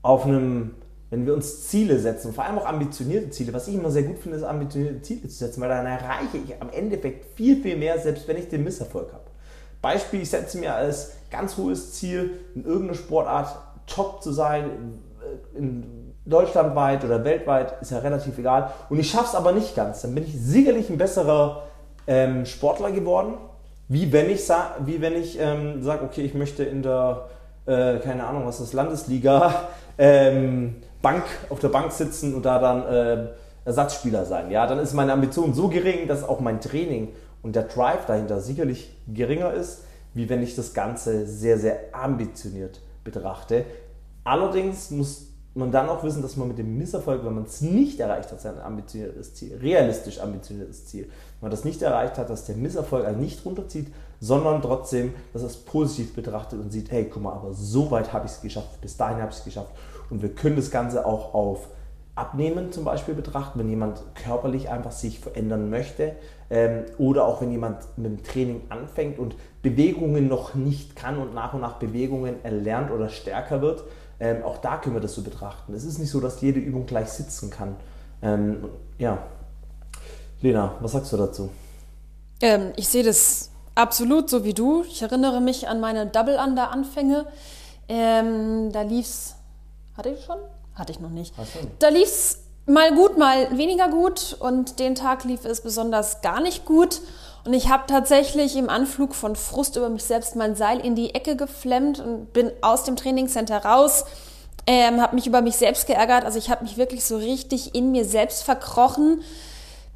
auf 0.02 0.26
einem, 0.26 0.74
wenn 1.08 1.24
wir 1.24 1.32
uns 1.32 1.68
Ziele 1.68 1.98
setzen, 1.98 2.34
vor 2.34 2.44
allem 2.44 2.58
auch 2.58 2.66
ambitionierte 2.66 3.30
Ziele, 3.30 3.54
was 3.54 3.66
ich 3.66 3.76
immer 3.76 3.90
sehr 3.90 4.02
gut 4.02 4.18
finde, 4.18 4.36
ist 4.36 4.44
ambitionierte 4.44 5.00
Ziele 5.00 5.26
zu 5.26 5.38
setzen, 5.38 5.58
weil 5.62 5.70
dann 5.70 5.86
erreiche 5.86 6.36
ich 6.36 6.60
am 6.60 6.68
Endeffekt 6.68 7.34
viel, 7.34 7.62
viel 7.62 7.78
mehr, 7.78 7.98
selbst 7.98 8.28
wenn 8.28 8.36
ich 8.36 8.50
den 8.50 8.62
Misserfolg 8.62 9.10
habe. 9.10 9.24
Beispiel, 9.80 10.20
ich 10.20 10.28
setze 10.28 10.58
mir 10.58 10.74
als 10.74 11.12
ganz 11.30 11.56
hohes 11.56 11.94
Ziel, 11.94 12.40
in 12.54 12.66
irgendeiner 12.66 12.98
Sportart 12.98 13.56
top 13.94 14.22
zu 14.22 14.32
sein, 14.32 15.00
in 15.54 16.14
deutschlandweit 16.26 17.04
oder 17.04 17.24
weltweit, 17.24 17.80
ist 17.80 17.90
ja 17.90 17.98
relativ 17.98 18.38
egal. 18.38 18.70
Und 18.88 18.98
ich 18.98 19.10
schaffe 19.10 19.26
es 19.26 19.34
aber 19.34 19.52
nicht 19.52 19.74
ganz. 19.74 20.02
Dann 20.02 20.14
bin 20.14 20.24
ich 20.24 20.38
sicherlich 20.38 20.88
ein 20.90 20.98
besserer 20.98 21.64
ähm, 22.06 22.46
Sportler 22.46 22.90
geworden, 22.90 23.34
wie 23.88 24.12
wenn 24.12 24.30
ich, 24.30 24.48
wie 24.84 24.96
ähm, 25.38 25.82
sage, 25.82 26.04
okay, 26.04 26.22
ich 26.22 26.34
möchte 26.34 26.62
in 26.62 26.82
der, 26.82 27.28
äh, 27.66 27.98
keine 27.98 28.26
Ahnung, 28.26 28.46
was 28.46 28.60
ist 28.60 28.72
Landesliga, 28.72 29.68
ähm, 29.98 30.76
Bank, 31.02 31.24
auf 31.48 31.60
der 31.60 31.68
Bank 31.68 31.92
sitzen 31.92 32.34
und 32.34 32.44
da 32.44 32.58
dann 32.58 32.86
äh, 32.86 33.26
Ersatzspieler 33.64 34.24
sein. 34.24 34.50
Ja, 34.50 34.66
dann 34.66 34.78
ist 34.78 34.92
meine 34.94 35.12
Ambition 35.12 35.54
so 35.54 35.68
gering, 35.68 36.06
dass 36.06 36.28
auch 36.28 36.40
mein 36.40 36.60
Training 36.60 37.08
und 37.42 37.56
der 37.56 37.64
Drive 37.64 38.06
dahinter 38.06 38.40
sicherlich 38.40 38.94
geringer 39.08 39.52
ist, 39.52 39.84
wie 40.14 40.28
wenn 40.28 40.42
ich 40.42 40.56
das 40.56 40.74
Ganze 40.74 41.26
sehr, 41.26 41.58
sehr 41.58 41.78
ambitioniert 41.92 42.80
betrachte. 43.04 43.64
Allerdings 44.24 44.90
muss 44.90 45.30
man 45.54 45.72
dann 45.72 45.88
auch 45.88 46.04
wissen, 46.04 46.22
dass 46.22 46.36
man 46.36 46.48
mit 46.48 46.58
dem 46.58 46.78
Misserfolg, 46.78 47.24
wenn 47.24 47.34
man 47.34 47.44
es 47.44 47.60
nicht 47.60 47.98
erreicht 47.98 48.30
hat, 48.30 48.40
sein 48.40 48.60
ambitioniertes 48.60 49.34
Ziel, 49.34 49.56
realistisch 49.56 50.20
ambitioniertes 50.20 50.86
Ziel, 50.86 51.04
wenn 51.04 51.12
man 51.42 51.50
das 51.50 51.64
nicht 51.64 51.82
erreicht 51.82 52.18
hat, 52.18 52.30
dass 52.30 52.44
der 52.44 52.56
Misserfolg 52.56 53.04
einen 53.04 53.20
nicht 53.20 53.44
runterzieht, 53.44 53.92
sondern 54.20 54.62
trotzdem, 54.62 55.14
dass 55.32 55.42
es 55.42 55.56
positiv 55.56 56.14
betrachtet 56.14 56.60
und 56.60 56.70
sieht, 56.70 56.90
hey, 56.90 57.10
guck 57.12 57.22
mal, 57.22 57.32
aber 57.32 57.52
so 57.52 57.90
weit 57.90 58.12
habe 58.12 58.26
ich 58.26 58.32
es 58.32 58.40
geschafft, 58.40 58.80
bis 58.80 58.96
dahin 58.96 59.18
habe 59.18 59.32
ich 59.32 59.38
es 59.38 59.44
geschafft. 59.44 59.72
Und 60.08 60.22
wir 60.22 60.28
können 60.34 60.56
das 60.56 60.70
Ganze 60.70 61.04
auch 61.04 61.34
auf 61.34 61.68
Abnehmen 62.14 62.70
zum 62.70 62.84
Beispiel 62.84 63.14
betrachten, 63.14 63.58
wenn 63.58 63.68
jemand 63.68 64.02
körperlich 64.14 64.68
einfach 64.68 64.90
sich 64.92 65.20
verändern 65.20 65.70
möchte 65.70 66.16
ähm, 66.50 66.84
oder 66.98 67.24
auch 67.24 67.40
wenn 67.40 67.50
jemand 67.50 67.86
mit 67.96 68.06
dem 68.06 68.22
Training 68.22 68.62
anfängt 68.68 69.18
und 69.18 69.36
Bewegungen 69.62 70.28
noch 70.28 70.54
nicht 70.54 70.96
kann 70.96 71.18
und 71.18 71.34
nach 71.34 71.54
und 71.54 71.62
nach 71.62 71.78
Bewegungen 71.78 72.44
erlernt 72.44 72.90
oder 72.90 73.08
stärker 73.08 73.62
wird. 73.62 73.84
Ähm, 74.20 74.44
auch 74.44 74.58
da 74.58 74.76
können 74.76 74.94
wir 74.94 75.00
das 75.00 75.14
so 75.14 75.22
betrachten. 75.22 75.74
Es 75.74 75.84
ist 75.84 75.98
nicht 75.98 76.10
so, 76.10 76.20
dass 76.20 76.40
jede 76.40 76.60
Übung 76.60 76.86
gleich 76.86 77.08
sitzen 77.08 77.50
kann. 77.50 77.76
Ähm, 78.22 78.68
ja. 78.98 79.18
Lena, 80.42 80.74
was 80.80 80.92
sagst 80.92 81.12
du 81.12 81.16
dazu? 81.16 81.50
Ähm, 82.40 82.72
ich 82.76 82.88
sehe 82.88 83.02
das 83.02 83.50
Absolut, 83.80 84.28
so 84.28 84.44
wie 84.44 84.52
du. 84.52 84.84
Ich 84.86 85.00
erinnere 85.00 85.40
mich 85.40 85.68
an 85.68 85.80
meine 85.80 86.06
Double 86.06 86.36
Under 86.36 86.70
Anfänge. 86.70 87.26
Ähm, 87.88 88.70
da 88.72 88.82
lief's. 88.82 89.36
Hatte 89.96 90.10
ich 90.10 90.24
schon? 90.24 90.36
Hatte 90.74 90.92
ich 90.92 91.00
noch 91.00 91.10
nicht. 91.10 91.34
Da 91.78 91.88
lief's 91.88 92.40
mal 92.66 92.94
gut, 92.94 93.16
mal 93.16 93.56
weniger 93.56 93.88
gut 93.88 94.36
und 94.38 94.78
den 94.78 94.94
Tag 94.94 95.24
lief 95.24 95.44
es 95.44 95.62
besonders 95.62 96.20
gar 96.20 96.40
nicht 96.40 96.64
gut. 96.64 97.00
Und 97.44 97.54
ich 97.54 97.70
habe 97.70 97.84
tatsächlich 97.86 98.56
im 98.56 98.68
Anflug 98.68 99.14
von 99.14 99.36
Frust 99.36 99.76
über 99.76 99.88
mich 99.88 100.04
selbst 100.04 100.36
mein 100.36 100.54
Seil 100.54 100.80
in 100.80 100.94
die 100.94 101.14
Ecke 101.14 101.36
geflemmt 101.36 102.00
und 102.00 102.32
bin 102.32 102.52
aus 102.60 102.84
dem 102.84 102.96
Trainingscenter 102.96 103.64
raus. 103.64 104.04
Ähm, 104.66 105.00
habe 105.00 105.14
mich 105.14 105.26
über 105.26 105.40
mich 105.40 105.56
selbst 105.56 105.86
geärgert. 105.86 106.24
Also 106.24 106.38
ich 106.38 106.50
habe 106.50 106.64
mich 106.64 106.76
wirklich 106.76 107.04
so 107.04 107.16
richtig 107.16 107.74
in 107.74 107.92
mir 107.92 108.04
selbst 108.04 108.42
verkrochen. 108.42 109.22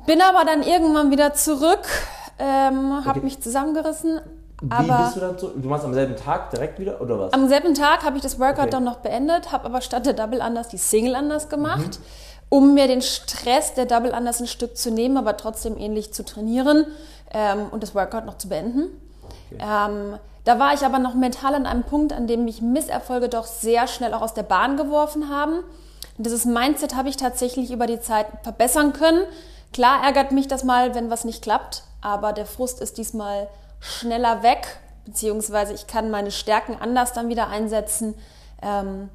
Bin 0.06 0.20
aber 0.22 0.44
dann 0.44 0.62
irgendwann 0.62 1.10
wieder 1.10 1.34
zurück 1.34 1.86
ähm, 2.38 3.04
habe 3.04 3.10
okay. 3.10 3.20
mich 3.20 3.40
zusammengerissen. 3.40 4.20
Wie 4.60 4.70
aber 4.70 5.04
bist 5.04 5.16
du 5.16 5.20
dann 5.20 5.38
so? 5.38 5.48
Du 5.48 5.68
machst 5.68 5.84
am 5.84 5.94
selben 5.94 6.16
Tag 6.16 6.50
direkt 6.50 6.78
wieder 6.78 7.00
oder 7.00 7.18
was? 7.18 7.32
Am 7.32 7.48
selben 7.48 7.74
Tag 7.74 8.04
habe 8.04 8.16
ich 8.16 8.22
das 8.22 8.38
Workout 8.38 8.60
okay. 8.60 8.70
dann 8.70 8.84
noch 8.84 8.96
beendet, 8.96 9.52
habe 9.52 9.66
aber 9.66 9.80
statt 9.80 10.06
der 10.06 10.14
Double 10.14 10.40
Anders 10.40 10.68
die 10.68 10.78
Single 10.78 11.14
Anders 11.16 11.48
gemacht, 11.48 11.98
mhm. 11.98 12.04
um 12.48 12.74
mir 12.74 12.86
den 12.86 13.02
Stress 13.02 13.74
der 13.74 13.86
Double 13.86 14.12
Anders 14.12 14.40
ein 14.40 14.46
Stück 14.46 14.76
zu 14.76 14.90
nehmen, 14.90 15.16
aber 15.16 15.36
trotzdem 15.36 15.76
ähnlich 15.76 16.12
zu 16.12 16.24
trainieren 16.24 16.86
ähm, 17.34 17.66
und 17.70 17.82
das 17.82 17.94
Workout 17.94 18.24
noch 18.24 18.38
zu 18.38 18.48
beenden. 18.48 18.88
Okay. 19.52 19.62
Ähm, 19.62 20.18
da 20.44 20.58
war 20.58 20.74
ich 20.74 20.84
aber 20.84 20.98
noch 20.98 21.14
mental 21.14 21.54
an 21.54 21.66
einem 21.66 21.82
Punkt, 21.82 22.12
an 22.12 22.26
dem 22.26 22.44
mich 22.44 22.62
Misserfolge 22.62 23.28
doch 23.28 23.46
sehr 23.46 23.86
schnell 23.86 24.14
auch 24.14 24.22
aus 24.22 24.34
der 24.34 24.42
Bahn 24.42 24.76
geworfen 24.76 25.28
haben. 25.30 25.58
Und 26.16 26.26
dieses 26.26 26.44
Mindset 26.44 26.94
habe 26.94 27.08
ich 27.08 27.16
tatsächlich 27.16 27.72
über 27.72 27.86
die 27.86 28.00
Zeit 28.00 28.26
verbessern 28.42 28.92
können. 28.92 29.24
Klar 29.72 30.04
ärgert 30.04 30.32
mich 30.32 30.46
das 30.46 30.62
mal, 30.62 30.94
wenn 30.94 31.10
was 31.10 31.24
nicht 31.24 31.42
klappt, 31.42 31.82
aber 32.00 32.32
der 32.32 32.46
Frust 32.46 32.80
ist 32.80 32.98
diesmal 32.98 33.48
schneller 33.80 34.42
weg, 34.42 34.78
beziehungsweise 35.04 35.72
ich 35.72 35.86
kann 35.86 36.10
meine 36.10 36.30
Stärken 36.30 36.76
anders 36.78 37.12
dann 37.12 37.28
wieder 37.28 37.48
einsetzen. 37.48 38.14
Ähm, 38.62 39.08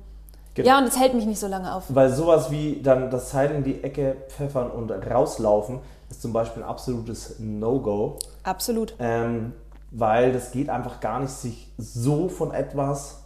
genau. 0.55 0.67
Ja, 0.67 0.77
und 0.79 0.85
es 0.85 0.99
hält 0.99 1.13
mich 1.13 1.25
nicht 1.25 1.39
so 1.39 1.47
lange 1.47 1.73
auf. 1.73 1.83
Weil 1.89 2.09
sowas 2.09 2.51
wie 2.51 2.81
dann 2.81 3.09
das 3.09 3.31
Seil 3.31 3.51
in 3.51 3.63
die 3.63 3.83
Ecke 3.83 4.17
pfeffern 4.27 4.69
und 4.69 4.91
rauslaufen 4.91 5.79
ist 6.09 6.21
zum 6.21 6.33
Beispiel 6.33 6.63
ein 6.63 6.69
absolutes 6.69 7.35
No-Go. 7.39 8.19
Absolut. 8.43 8.95
Ähm, 8.99 9.53
weil 9.91 10.33
das 10.33 10.51
geht 10.51 10.69
einfach 10.69 10.99
gar 10.99 11.19
nicht, 11.19 11.31
sich 11.31 11.71
so 11.77 12.29
von 12.29 12.53
etwas 12.53 13.23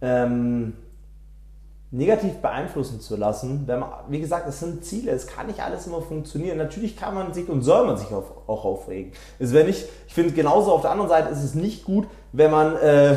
ähm, 0.00 0.74
negativ 1.90 2.38
beeinflussen 2.38 3.00
zu 3.00 3.16
lassen. 3.16 3.64
Wenn 3.66 3.80
man, 3.80 3.90
wie 4.08 4.20
gesagt, 4.20 4.48
es 4.48 4.60
sind 4.60 4.84
Ziele, 4.84 5.12
es 5.12 5.26
kann 5.26 5.46
nicht 5.46 5.60
alles 5.60 5.86
immer 5.86 6.00
funktionieren. 6.00 6.58
Natürlich 6.58 6.96
kann 6.96 7.14
man 7.14 7.34
sich 7.34 7.48
und 7.48 7.62
soll 7.62 7.86
man 7.86 7.96
sich 7.96 8.12
auf, 8.12 8.48
auch 8.48 8.64
aufregen. 8.64 9.12
Es 9.38 9.52
wäre 9.52 9.66
nicht, 9.66 9.86
ich 10.06 10.14
finde 10.14 10.32
genauso 10.32 10.72
auf 10.72 10.82
der 10.82 10.90
anderen 10.90 11.10
Seite 11.10 11.28
ist 11.28 11.42
es 11.42 11.54
nicht 11.54 11.84
gut, 11.84 12.08
wenn 12.32 12.50
man, 12.50 12.76
äh, 12.76 13.16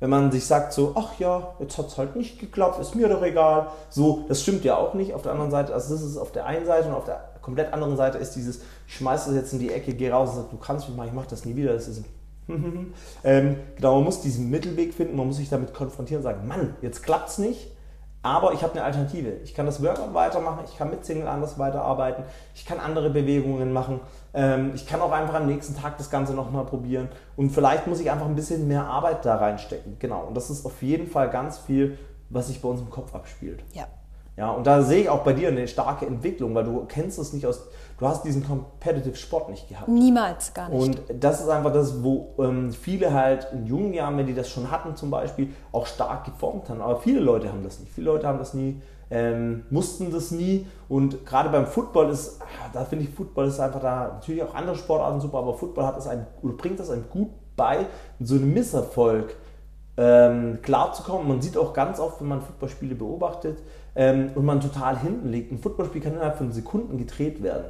wenn 0.00 0.10
man 0.10 0.32
sich 0.32 0.46
sagt 0.46 0.72
so, 0.72 0.94
ach 0.96 1.18
ja, 1.18 1.54
jetzt 1.58 1.78
hat 1.78 1.88
es 1.88 1.98
halt 1.98 2.16
nicht 2.16 2.40
geklappt, 2.40 2.80
ist 2.80 2.94
mir 2.94 3.08
doch 3.08 3.22
egal. 3.22 3.68
So, 3.90 4.24
das 4.28 4.42
stimmt 4.42 4.64
ja 4.64 4.76
auch 4.76 4.94
nicht 4.94 5.14
auf 5.14 5.22
der 5.22 5.32
anderen 5.32 5.50
Seite. 5.50 5.74
Also 5.74 5.94
das 5.94 6.02
ist 6.02 6.16
auf 6.16 6.32
der 6.32 6.46
einen 6.46 6.66
Seite 6.66 6.88
und 6.88 6.94
auf 6.94 7.04
der 7.04 7.20
komplett 7.42 7.72
anderen 7.72 7.96
Seite 7.96 8.18
ist 8.18 8.34
dieses, 8.34 8.60
schmeiß 8.86 9.26
das 9.26 9.34
jetzt 9.34 9.52
in 9.52 9.58
die 9.58 9.72
Ecke, 9.72 9.94
geh 9.94 10.10
raus 10.10 10.30
und 10.30 10.36
sag, 10.36 10.50
du 10.50 10.56
kannst 10.56 10.88
mich 10.88 10.96
mal, 10.96 11.06
ich 11.06 11.12
mach 11.12 11.26
das 11.26 11.44
nie 11.44 11.54
wieder. 11.54 11.74
Das 11.74 11.86
ist 11.86 12.02
ähm, 13.24 13.56
genau, 13.76 13.96
man 13.96 14.04
muss 14.04 14.22
diesen 14.22 14.50
Mittelweg 14.50 14.94
finden, 14.94 15.16
man 15.16 15.26
muss 15.26 15.36
sich 15.36 15.48
damit 15.48 15.72
konfrontieren 15.72 16.20
und 16.20 16.24
sagen, 16.24 16.48
Mann, 16.48 16.74
jetzt 16.82 17.02
klappt's 17.02 17.38
nicht 17.38 17.70
Aber 18.22 18.52
ich 18.52 18.62
habe 18.62 18.72
eine 18.72 18.84
Alternative. 18.84 19.34
Ich 19.44 19.54
kann 19.54 19.66
das 19.66 19.82
Workout 19.82 20.14
weitermachen, 20.14 20.64
ich 20.66 20.76
kann 20.76 20.90
mit 20.90 21.04
Single 21.04 21.28
anders 21.28 21.58
weiterarbeiten, 21.58 22.24
ich 22.54 22.66
kann 22.66 22.80
andere 22.80 23.10
Bewegungen 23.10 23.72
machen, 23.72 24.00
ich 24.32 24.86
kann 24.86 25.00
auch 25.00 25.10
einfach 25.10 25.34
am 25.34 25.46
nächsten 25.46 25.76
Tag 25.76 25.98
das 25.98 26.08
Ganze 26.08 26.34
nochmal 26.34 26.64
probieren 26.64 27.08
und 27.36 27.50
vielleicht 27.50 27.88
muss 27.88 27.98
ich 27.98 28.10
einfach 28.12 28.26
ein 28.26 28.36
bisschen 28.36 28.68
mehr 28.68 28.84
Arbeit 28.84 29.24
da 29.24 29.36
reinstecken. 29.36 29.96
Genau, 29.98 30.24
und 30.26 30.36
das 30.36 30.50
ist 30.50 30.64
auf 30.64 30.82
jeden 30.82 31.08
Fall 31.08 31.30
ganz 31.30 31.58
viel, 31.58 31.98
was 32.28 32.46
sich 32.46 32.62
bei 32.62 32.68
uns 32.68 32.80
im 32.80 32.90
Kopf 32.90 33.12
abspielt. 33.14 33.64
Ja. 33.72 33.86
Ja, 34.36 34.52
und 34.52 34.66
da 34.66 34.82
sehe 34.82 35.02
ich 35.02 35.08
auch 35.08 35.22
bei 35.22 35.32
dir 35.32 35.48
eine 35.48 35.68
starke 35.68 36.06
Entwicklung, 36.06 36.54
weil 36.54 36.64
du 36.64 36.84
kennst 36.86 37.18
es 37.18 37.32
nicht 37.32 37.46
aus, 37.46 37.66
du 37.98 38.06
hast 38.06 38.24
diesen 38.24 38.46
Competitive 38.46 39.16
Sport 39.16 39.50
nicht 39.50 39.68
gehabt. 39.68 39.88
Niemals, 39.88 40.54
gar 40.54 40.68
nicht. 40.68 40.80
Und 40.80 41.02
das 41.22 41.40
ist 41.40 41.48
einfach 41.48 41.72
das, 41.72 42.02
wo 42.02 42.34
ähm, 42.38 42.72
viele 42.72 43.12
halt 43.12 43.48
in 43.52 43.66
jungen 43.66 43.92
Jahren, 43.92 44.16
wenn 44.16 44.26
die 44.26 44.34
das 44.34 44.48
schon 44.48 44.70
hatten 44.70 44.96
zum 44.96 45.10
Beispiel, 45.10 45.48
auch 45.72 45.86
stark 45.86 46.24
geformt 46.24 46.68
haben. 46.68 46.80
Aber 46.80 47.00
viele 47.00 47.20
Leute 47.20 47.48
haben 47.48 47.62
das 47.62 47.80
nicht. 47.80 47.92
Viele 47.92 48.06
Leute 48.06 48.26
haben 48.26 48.38
das 48.38 48.54
nie, 48.54 48.80
ähm, 49.10 49.64
mussten 49.68 50.10
das 50.10 50.30
nie. 50.30 50.66
Und 50.88 51.26
gerade 51.26 51.50
beim 51.50 51.66
Football 51.66 52.10
ist, 52.10 52.40
da 52.72 52.84
finde 52.84 53.04
ich, 53.04 53.10
Football 53.10 53.48
ist 53.48 53.60
einfach 53.60 53.80
da, 53.80 54.12
natürlich 54.14 54.42
auch 54.42 54.54
andere 54.54 54.76
Sportarten 54.76 55.20
super, 55.20 55.38
aber 55.38 55.54
Football 55.54 55.84
hat 55.84 55.96
das 55.96 56.06
einem, 56.06 56.26
oder 56.42 56.54
bringt 56.54 56.80
das 56.80 56.90
einem 56.90 57.04
gut 57.10 57.28
bei, 57.56 57.86
so 58.20 58.36
einem 58.36 58.54
Misserfolg 58.54 59.36
ähm, 60.00 60.58
klarzukommen. 60.62 61.28
Man 61.28 61.42
sieht 61.42 61.58
auch 61.58 61.74
ganz 61.74 62.00
oft, 62.00 62.20
wenn 62.20 62.28
man 62.28 62.40
Footballspiele 62.40 62.94
beobachtet 62.94 63.58
ähm, 63.94 64.30
und 64.34 64.46
man 64.46 64.60
total 64.60 64.98
hinten 64.98 65.28
liegt, 65.28 65.52
ein 65.52 65.58
Footballspiel 65.58 66.00
kann 66.00 66.14
innerhalb 66.14 66.38
von 66.38 66.52
Sekunden 66.52 66.96
gedreht 66.96 67.42
werden. 67.42 67.66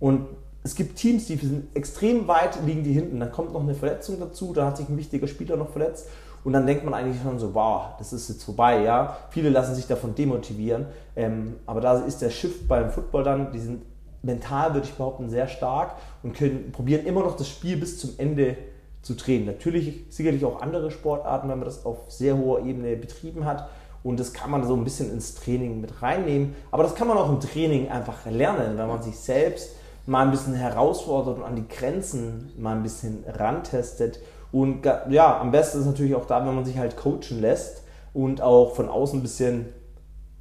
Und 0.00 0.26
es 0.64 0.74
gibt 0.74 0.96
Teams, 0.96 1.26
die 1.26 1.36
sind 1.36 1.74
extrem 1.76 2.26
weit, 2.26 2.58
liegen 2.66 2.82
die 2.82 2.92
hinten. 2.92 3.20
Dann 3.20 3.30
kommt 3.30 3.52
noch 3.52 3.62
eine 3.62 3.74
Verletzung 3.74 4.18
dazu, 4.18 4.52
da 4.52 4.66
hat 4.66 4.76
sich 4.76 4.88
ein 4.88 4.96
wichtiger 4.96 5.28
Spieler 5.28 5.56
noch 5.56 5.70
verletzt. 5.70 6.08
Und 6.42 6.52
dann 6.52 6.66
denkt 6.66 6.84
man 6.84 6.94
eigentlich 6.94 7.22
schon 7.22 7.38
so, 7.38 7.54
wow, 7.54 7.90
das 7.98 8.12
ist 8.12 8.28
jetzt 8.28 8.42
vorbei, 8.42 8.82
ja. 8.82 9.16
Viele 9.30 9.48
lassen 9.48 9.76
sich 9.76 9.86
davon 9.86 10.16
demotivieren. 10.16 10.86
Ähm, 11.14 11.56
aber 11.66 11.80
da 11.80 11.98
ist 12.00 12.20
der 12.22 12.30
Shift 12.30 12.66
beim 12.66 12.90
Football 12.90 13.22
dann, 13.22 13.52
die 13.52 13.60
sind 13.60 13.82
mental, 14.22 14.74
würde 14.74 14.86
ich 14.86 14.94
behaupten, 14.94 15.30
sehr 15.30 15.46
stark 15.46 15.92
und 16.24 16.34
können, 16.34 16.72
probieren 16.72 17.06
immer 17.06 17.20
noch 17.20 17.36
das 17.36 17.48
Spiel 17.48 17.76
bis 17.76 17.98
zum 18.00 18.10
Ende 18.18 18.56
zu 19.02 19.14
drehen. 19.14 19.46
Natürlich 19.46 20.04
sicherlich 20.10 20.44
auch 20.44 20.62
andere 20.62 20.90
Sportarten, 20.90 21.48
wenn 21.48 21.58
man 21.58 21.66
das 21.66 21.84
auf 21.84 21.98
sehr 22.08 22.36
hoher 22.38 22.60
Ebene 22.60 22.96
betrieben 22.96 23.44
hat. 23.44 23.68
Und 24.04 24.18
das 24.18 24.32
kann 24.32 24.50
man 24.50 24.66
so 24.66 24.74
ein 24.74 24.84
bisschen 24.84 25.12
ins 25.12 25.34
Training 25.34 25.80
mit 25.80 26.02
reinnehmen. 26.02 26.54
Aber 26.70 26.82
das 26.82 26.94
kann 26.94 27.08
man 27.08 27.18
auch 27.18 27.28
im 27.28 27.40
Training 27.40 27.88
einfach 27.88 28.26
lernen, 28.26 28.78
wenn 28.78 28.88
man 28.88 29.02
sich 29.02 29.16
selbst 29.16 29.70
mal 30.06 30.24
ein 30.24 30.30
bisschen 30.30 30.54
herausfordert 30.54 31.38
und 31.38 31.44
an 31.44 31.54
die 31.56 31.68
Grenzen 31.68 32.52
mal 32.56 32.74
ein 32.74 32.82
bisschen 32.82 33.24
rantestet. 33.26 34.18
Und 34.50 34.84
ja, 35.08 35.40
am 35.40 35.50
besten 35.50 35.80
ist 35.80 35.86
natürlich 35.86 36.14
auch 36.14 36.26
da, 36.26 36.44
wenn 36.44 36.54
man 36.54 36.64
sich 36.64 36.78
halt 36.78 36.96
coachen 36.96 37.40
lässt 37.40 37.82
und 38.12 38.42
auch 38.42 38.74
von 38.74 38.88
außen 38.88 39.18
ein 39.18 39.22
bisschen 39.22 39.66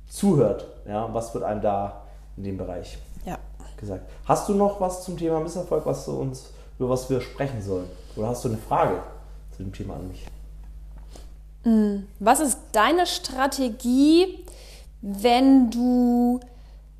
zuhört. 0.08 0.68
Ja, 0.88 1.14
was 1.14 1.34
wird 1.34 1.44
einem 1.44 1.62
da 1.62 2.04
in 2.38 2.44
dem 2.44 2.58
Bereich 2.58 2.98
ja. 3.26 3.38
gesagt? 3.78 4.10
Hast 4.26 4.50
du 4.50 4.54
noch 4.54 4.82
was 4.82 5.04
zum 5.04 5.18
Thema 5.18 5.40
Misserfolg, 5.40 5.86
was 5.86 6.06
du 6.06 6.14
uns, 6.14 6.52
über 6.80 6.90
was 6.90 7.10
wir 7.10 7.22
sprechen 7.22 7.62
sollen? 7.62 7.88
Oder 8.16 8.28
hast 8.28 8.44
du 8.44 8.50
eine 8.50 8.58
Frage 8.58 9.02
zu 9.56 9.64
dem 9.64 9.74
Thema 9.74 9.96
an 9.96 10.08
mich? 10.08 10.26
Mm, 11.64 12.08
was 12.20 12.40
ist 12.40 12.58
deine 12.72 13.06
Strategie, 13.06 14.46
wenn 15.02 15.70
du 15.72 16.40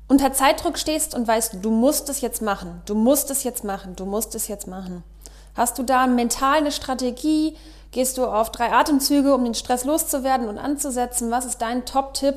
unter 0.08 0.32
Zeitdruck 0.32 0.78
stehst 0.78 1.14
und 1.14 1.26
weißt, 1.26 1.56
du 1.62 1.70
musst 1.70 2.08
es 2.08 2.20
jetzt 2.20 2.42
machen, 2.42 2.82
du 2.86 2.94
musst 2.94 3.30
es 3.30 3.44
jetzt 3.44 3.64
machen, 3.64 3.96
du 3.96 4.04
musst 4.04 4.34
es 4.34 4.48
jetzt 4.48 4.66
machen. 4.66 5.02
Hast 5.54 5.78
du 5.78 5.82
da 5.82 6.06
mental 6.06 6.58
eine 6.58 6.72
Strategie? 6.72 7.56
Gehst 7.90 8.16
du 8.16 8.26
auf 8.26 8.50
drei 8.50 8.72
Atemzüge, 8.72 9.34
um 9.34 9.44
den 9.44 9.54
Stress 9.54 9.84
loszuwerden 9.84 10.48
und 10.48 10.58
anzusetzen? 10.58 11.30
Was 11.30 11.44
ist 11.44 11.60
dein 11.60 11.84
Top-Tipp, 11.84 12.36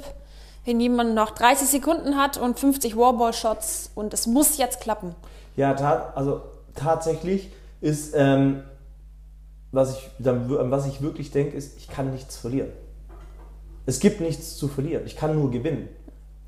wenn 0.65 0.81
jemand 0.81 1.15
noch 1.15 1.31
30 1.31 1.67
Sekunden 1.67 2.17
hat 2.17 2.37
und 2.37 2.59
50 2.59 2.97
Warball-Shots 2.97 3.91
und 3.95 4.13
es 4.13 4.27
muss 4.27 4.57
jetzt 4.57 4.81
klappen? 4.81 5.15
Ja, 5.55 5.73
ta 5.73 6.11
also 6.15 6.41
tatsächlich 6.75 7.49
ist, 7.85 8.15
ähm, 8.15 8.63
was, 9.71 9.95
ich, 9.95 10.09
dann, 10.17 10.49
was 10.71 10.87
ich 10.87 11.03
wirklich 11.03 11.29
denke, 11.29 11.55
ist, 11.55 11.77
ich 11.77 11.87
kann 11.87 12.11
nichts 12.11 12.35
verlieren. 12.35 12.69
Es 13.85 13.99
gibt 13.99 14.21
nichts 14.21 14.57
zu 14.57 14.67
verlieren. 14.67 15.03
Ich 15.05 15.15
kann 15.15 15.35
nur 15.35 15.51
gewinnen. 15.51 15.89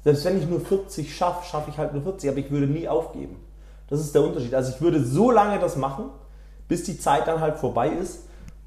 Selbst 0.04 0.26
wenn 0.26 0.40
ich 0.40 0.48
nur 0.48 0.62
40 0.62 1.16
schaffe, 1.16 1.46
schaffe 1.46 1.70
ich 1.70 1.78
halt 1.78 1.94
nur 1.94 2.02
40, 2.02 2.32
aber 2.32 2.40
ich 2.40 2.50
würde 2.50 2.66
nie 2.66 2.88
aufgeben. 2.88 3.36
Das 3.88 4.00
ist 4.00 4.16
der 4.16 4.24
Unterschied. 4.24 4.56
Also 4.56 4.74
ich 4.74 4.82
würde 4.82 5.04
so 5.04 5.30
lange 5.30 5.60
das 5.60 5.76
machen, 5.76 6.06
bis 6.68 6.84
die 6.86 6.98
Zeit 6.98 7.28
dann 7.28 7.40
halt 7.40 7.58
vorbei 7.58 7.90
ist 7.90 8.24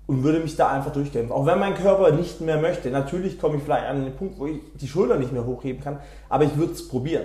und 0.06 0.22
würde 0.22 0.38
mich 0.38 0.54
da 0.54 0.68
einfach 0.68 0.92
durchkämpfen. 0.92 1.33
Auch 1.33 1.46
wenn 1.46 1.59
mein 1.59 1.74
Körper 1.74 2.12
nicht 2.12 2.40
mehr 2.40 2.61
möchte. 2.61 2.90
Natürlich 2.90 3.40
komme 3.40 3.56
ich 3.56 3.64
vielleicht 3.64 3.88
an 3.88 4.04
den 4.04 4.14
Punkt, 4.14 4.38
wo 4.38 4.46
ich 4.46 4.61
die 4.74 4.87
Schulter 4.87 5.16
nicht 5.16 5.33
mehr 5.33 5.44
hochheben 5.44 5.83
kann, 5.83 5.98
aber 6.28 6.44
ich 6.44 6.56
würde 6.56 6.74
es 6.74 6.87
probieren. 6.87 7.24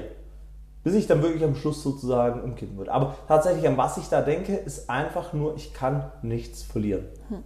Bis 0.86 0.94
ich 0.94 1.08
dann 1.08 1.24
wirklich 1.24 1.44
am 1.44 1.56
Schluss 1.56 1.82
sozusagen 1.82 2.42
umkippen 2.42 2.78
würde. 2.78 2.92
Aber 2.92 3.16
tatsächlich, 3.28 3.68
an 3.68 3.76
was 3.76 3.98
ich 3.98 4.08
da 4.08 4.22
denke, 4.22 4.56
ist 4.56 4.88
einfach 4.88 5.34
nur, 5.34 5.56
ich 5.56 5.74
kann 5.74 6.12
nichts 6.22 6.62
verlieren. 6.62 7.06
Hm. 7.30 7.40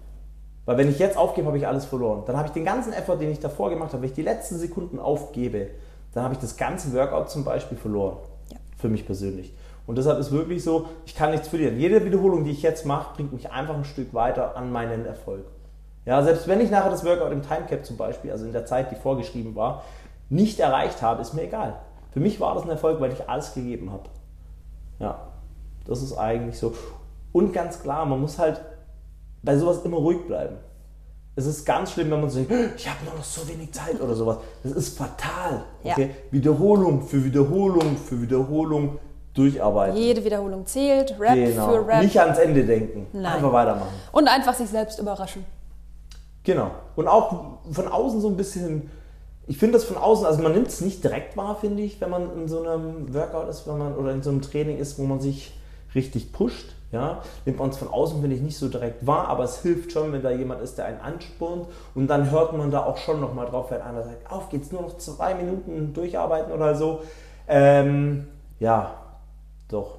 Weil 0.66 0.78
wenn 0.78 0.90
ich 0.90 1.00
jetzt 1.00 1.16
aufgebe, 1.16 1.48
habe 1.48 1.58
ich 1.58 1.66
alles 1.66 1.86
verloren. 1.86 2.24
Dann 2.26 2.36
habe 2.36 2.50
ich 2.50 2.54
den 2.54 2.66
ganzen 2.66 2.92
Effort, 2.92 3.16
den 3.16 3.32
ich 3.32 3.40
davor 3.40 3.70
gemacht 3.70 3.94
habe, 3.94 4.02
wenn 4.02 4.10
ich 4.10 4.16
die 4.16 4.24
letzten 4.24 4.58
Sekunden 4.58 5.00
aufgebe, 5.00 5.70
dann 6.14 6.26
habe 6.26 6.34
ich 6.34 6.40
das 6.42 6.58
ganze 6.58 6.94
Workout 6.94 7.32
zum 7.32 7.46
Beispiel 7.46 7.78
verloren. 7.78 8.18
Ja. 8.52 8.58
Für 8.78 8.90
mich 8.90 9.06
persönlich. 9.06 9.54
Und 9.88 9.98
deshalb 9.98 10.20
ist 10.20 10.34
wirklich 10.34 10.62
so, 10.62 10.88
ich 11.06 11.16
kann 11.16 11.32
nichts 11.32 11.48
verlieren. 11.48 11.80
Jede 11.80 12.04
Wiederholung, 12.04 12.44
die 12.44 12.52
ich 12.52 12.62
jetzt 12.62 12.86
mache, 12.86 13.16
bringt 13.16 13.32
mich 13.32 13.50
einfach 13.52 13.76
ein 13.76 13.86
Stück 13.86 14.14
weiter 14.14 14.58
an 14.58 14.70
meinen 14.70 15.06
Erfolg. 15.06 15.46
Ja, 16.06 16.22
selbst 16.24 16.46
wenn 16.50 16.60
ich 16.60 16.72
nachher 16.72 16.90
das 16.90 17.06
Workout 17.06 17.32
im 17.32 17.42
Timecap 17.42 17.86
zum 17.86 17.96
Beispiel, 17.96 18.32
also 18.32 18.46
in 18.46 18.52
der 18.52 18.66
Zeit, 18.66 18.92
die 18.92 18.96
vorgeschrieben 18.96 19.56
war, 19.56 19.86
nicht 20.28 20.60
erreicht 20.60 21.02
habe, 21.02 21.22
ist 21.22 21.34
mir 21.34 21.44
egal. 21.44 21.78
Für 22.12 22.20
mich 22.20 22.40
war 22.40 22.56
das 22.56 22.64
ein 22.64 22.70
Erfolg, 22.70 23.00
weil 23.00 23.12
ich 23.12 23.30
alles 23.30 23.54
gegeben 23.54 23.92
habe. 23.92 24.10
Ja, 25.00 25.28
das 25.86 26.02
ist 26.02 26.18
eigentlich 26.18 26.58
so. 26.58 26.74
Und 27.32 27.54
ganz 27.54 27.82
klar, 27.82 28.06
man 28.06 28.20
muss 28.20 28.40
halt 28.40 28.62
bei 29.44 29.58
sowas 29.58 29.84
immer 29.84 29.98
ruhig 29.98 30.26
bleiben. 30.28 30.58
Es 31.36 31.46
ist 31.46 31.66
ganz 31.66 31.92
schlimm, 31.92 32.12
wenn 32.12 32.20
man 32.20 32.30
sagt, 32.30 32.52
ich 32.76 32.90
habe 32.90 33.06
nur 33.06 33.14
noch 33.14 33.24
so 33.24 33.48
wenig 33.48 33.72
Zeit 33.72 34.02
oder 34.02 34.14
sowas. 34.14 34.38
Das 34.64 34.74
ist 34.74 34.98
fatal. 34.98 35.64
Okay? 35.84 36.10
Ja. 36.10 36.32
Wiederholung 36.32 37.02
für 37.02 37.24
Wiederholung 37.24 37.96
für 37.96 38.22
Wiederholung 38.22 39.00
durcharbeiten. 39.34 39.96
Jede 39.96 40.24
Wiederholung 40.24 40.66
zählt, 40.66 41.16
Rap 41.18 41.36
genau. 41.36 41.70
für 41.70 41.88
Rap. 41.88 42.04
Nicht 42.04 42.20
ans 42.20 42.40
Ende 42.40 42.66
denken. 42.66 43.08
Nein. 43.14 43.36
Einfach 43.36 43.54
weitermachen. 43.54 43.94
Und 44.12 44.28
einfach 44.28 44.54
sich 44.54 44.68
selbst 44.70 45.00
überraschen. 45.00 45.46
Genau. 46.44 46.72
Und 46.96 47.08
auch 47.08 47.60
von 47.72 47.88
außen 47.88 48.22
so 48.22 48.28
ein 48.28 48.36
bisschen, 48.36 48.90
ich 49.50 49.58
finde 49.58 49.80
das 49.80 49.84
von 49.84 49.98
außen, 49.98 50.28
also 50.28 50.44
man 50.44 50.52
nimmt 50.52 50.68
es 50.68 50.80
nicht 50.80 51.04
direkt 51.04 51.36
wahr, 51.36 51.58
finde 51.60 51.82
ich, 51.82 52.00
wenn 52.00 52.12
man 52.12 52.32
in 52.38 52.48
so 52.48 52.62
einem 52.62 53.12
Workout 53.16 53.50
ist, 53.50 53.68
wenn 53.68 53.80
man 53.80 53.96
oder 53.96 54.12
in 54.12 54.22
so 54.22 54.30
einem 54.30 54.44
Training 54.44 54.78
ist, 54.78 55.00
wo 55.00 55.04
man 55.06 55.20
sich 55.20 55.58
richtig 55.96 56.32
pusht. 56.32 56.76
Ja, 56.92 57.24
nimmt 57.46 57.58
man 57.58 57.70
es 57.70 57.78
von 57.78 57.88
außen, 57.88 58.22
finde 58.22 58.36
ich, 58.36 58.44
nicht 58.44 58.58
so 58.58 58.68
direkt 58.68 59.06
wahr, 59.06 59.28
aber 59.28 59.44
es 59.44 59.62
hilft 59.62 59.92
schon, 59.92 60.12
wenn 60.12 60.22
da 60.22 60.32
jemand 60.32 60.62
ist, 60.62 60.78
der 60.78 60.86
einen 60.86 61.02
anspornt 61.02 61.68
und 61.96 62.08
dann 62.08 62.30
hört 62.30 62.56
man 62.56 62.70
da 62.72 62.84
auch 62.84 62.98
schon 62.98 63.22
nochmal 63.22 63.48
drauf, 63.48 63.72
wenn 63.72 63.82
einer 63.82 64.04
sagt, 64.04 64.32
auf 64.32 64.50
geht's, 64.50 64.72
nur 64.72 64.84
noch 64.84 64.98
zwei 64.98 65.34
Minuten 65.34 65.94
durcharbeiten 65.94 66.52
oder 66.52 66.76
so. 66.76 67.02
Ähm, 67.48 68.28
ja, 68.60 68.96
doch. 69.68 69.98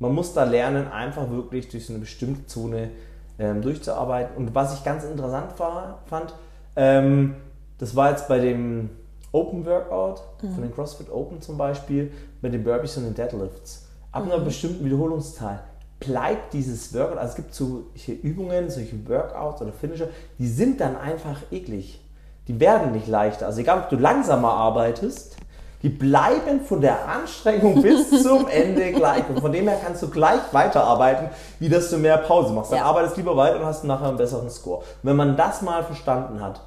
Man 0.00 0.14
muss 0.14 0.32
da 0.34 0.44
lernen, 0.44 0.88
einfach 0.88 1.30
wirklich 1.30 1.68
durch 1.68 1.86
so 1.86 1.92
eine 1.92 2.00
bestimmte 2.00 2.46
Zone 2.46 2.90
ähm, 3.38 3.62
durchzuarbeiten. 3.62 4.36
Und 4.36 4.54
was 4.54 4.74
ich 4.74 4.84
ganz 4.84 5.04
interessant 5.04 5.58
war, 5.58 5.98
fand, 6.06 6.34
ähm, 6.76 7.36
das 7.80 7.96
war 7.96 8.10
jetzt 8.10 8.28
bei 8.28 8.38
dem 8.38 8.90
Open 9.32 9.64
Workout, 9.64 10.22
mhm. 10.42 10.52
von 10.52 10.62
den 10.62 10.74
CrossFit 10.74 11.10
Open 11.10 11.40
zum 11.40 11.56
Beispiel, 11.56 12.12
mit 12.42 12.52
den 12.52 12.62
Burpees 12.62 12.96
und 12.98 13.04
den 13.04 13.14
Deadlifts. 13.14 13.86
Ab 14.12 14.26
mhm. 14.26 14.32
einer 14.32 14.40
bestimmten 14.42 14.84
Wiederholungszahl 14.84 15.60
bleibt 15.98 16.52
dieses 16.52 16.92
Workout, 16.94 17.18
also 17.18 17.30
es 17.30 17.36
gibt 17.36 17.54
solche 17.54 18.12
Übungen, 18.12 18.70
solche 18.70 19.08
Workouts 19.08 19.62
oder 19.62 19.72
Finisher, 19.72 20.08
die 20.38 20.48
sind 20.48 20.80
dann 20.80 20.96
einfach 20.96 21.40
eklig. 21.50 22.00
Die 22.48 22.58
werden 22.58 22.92
nicht 22.92 23.06
leichter. 23.06 23.46
Also 23.46 23.60
egal, 23.60 23.80
ob 23.80 23.90
du 23.90 23.96
langsamer 23.96 24.52
arbeitest, 24.52 25.36
die 25.82 25.88
bleiben 25.88 26.60
von 26.62 26.80
der 26.80 27.08
Anstrengung 27.08 27.80
bis 27.82 28.22
zum 28.22 28.48
Ende 28.48 28.92
gleich. 28.92 29.28
Und 29.28 29.40
von 29.40 29.52
dem 29.52 29.68
her 29.68 29.78
kannst 29.82 30.02
du 30.02 30.10
gleich 30.10 30.40
weiterarbeiten, 30.52 31.28
wie 31.58 31.68
dass 31.68 31.90
du 31.90 31.98
mehr 31.98 32.18
Pause 32.18 32.52
machst. 32.52 32.72
Dann 32.72 32.80
ja. 32.80 32.84
arbeitest 32.84 33.16
lieber 33.16 33.36
weiter 33.36 33.60
und 33.60 33.66
hast 33.66 33.84
nachher 33.84 34.08
einen 34.08 34.16
besseren 34.16 34.50
Score. 34.50 34.78
Und 34.78 34.84
wenn 35.02 35.16
man 35.16 35.36
das 35.36 35.62
mal 35.62 35.84
verstanden 35.84 36.40
hat, 36.40 36.60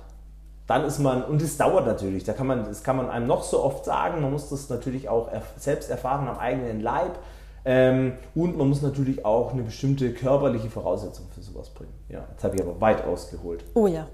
dann 0.68 0.86
ist 0.86 1.00
man, 1.00 1.24
und 1.24 1.42
es 1.42 1.58
dauert 1.58 1.86
natürlich, 1.86 2.24
da 2.24 2.34
kann 2.34 2.48
man, 2.48 2.66
das 2.66 2.84
kann 2.84 2.96
man 2.96 3.10
einem 3.10 3.28
noch 3.28 3.44
so 3.44 3.62
oft 3.64 3.84
sagen, 3.86 4.22
man 4.22 4.32
muss 4.32 4.50
das 4.50 4.70
natürlich 4.70 5.10
auch 5.10 5.30
selbst 5.58 5.90
erfahren 5.90 6.28
am 6.28 6.38
eigenen 6.38 6.82
Leib. 6.82 7.20
Ähm, 7.66 8.14
und 8.36 8.58
man 8.58 8.68
muss 8.68 8.82
natürlich 8.82 9.24
auch 9.24 9.54
eine 9.54 9.64
bestimmte 9.64 10.14
körperliche 10.14 10.70
Voraussetzung 10.70 11.28
für 11.34 11.42
sowas 11.42 11.70
bringen. 11.70 11.94
Ja, 12.10 12.26
jetzt 12.32 12.44
habe 12.44 12.56
ich 12.56 12.62
aber 12.62 12.80
weit 12.82 13.06
ausgeholt. 13.06 13.64
Oh 13.74 13.88
ja. 13.88 14.08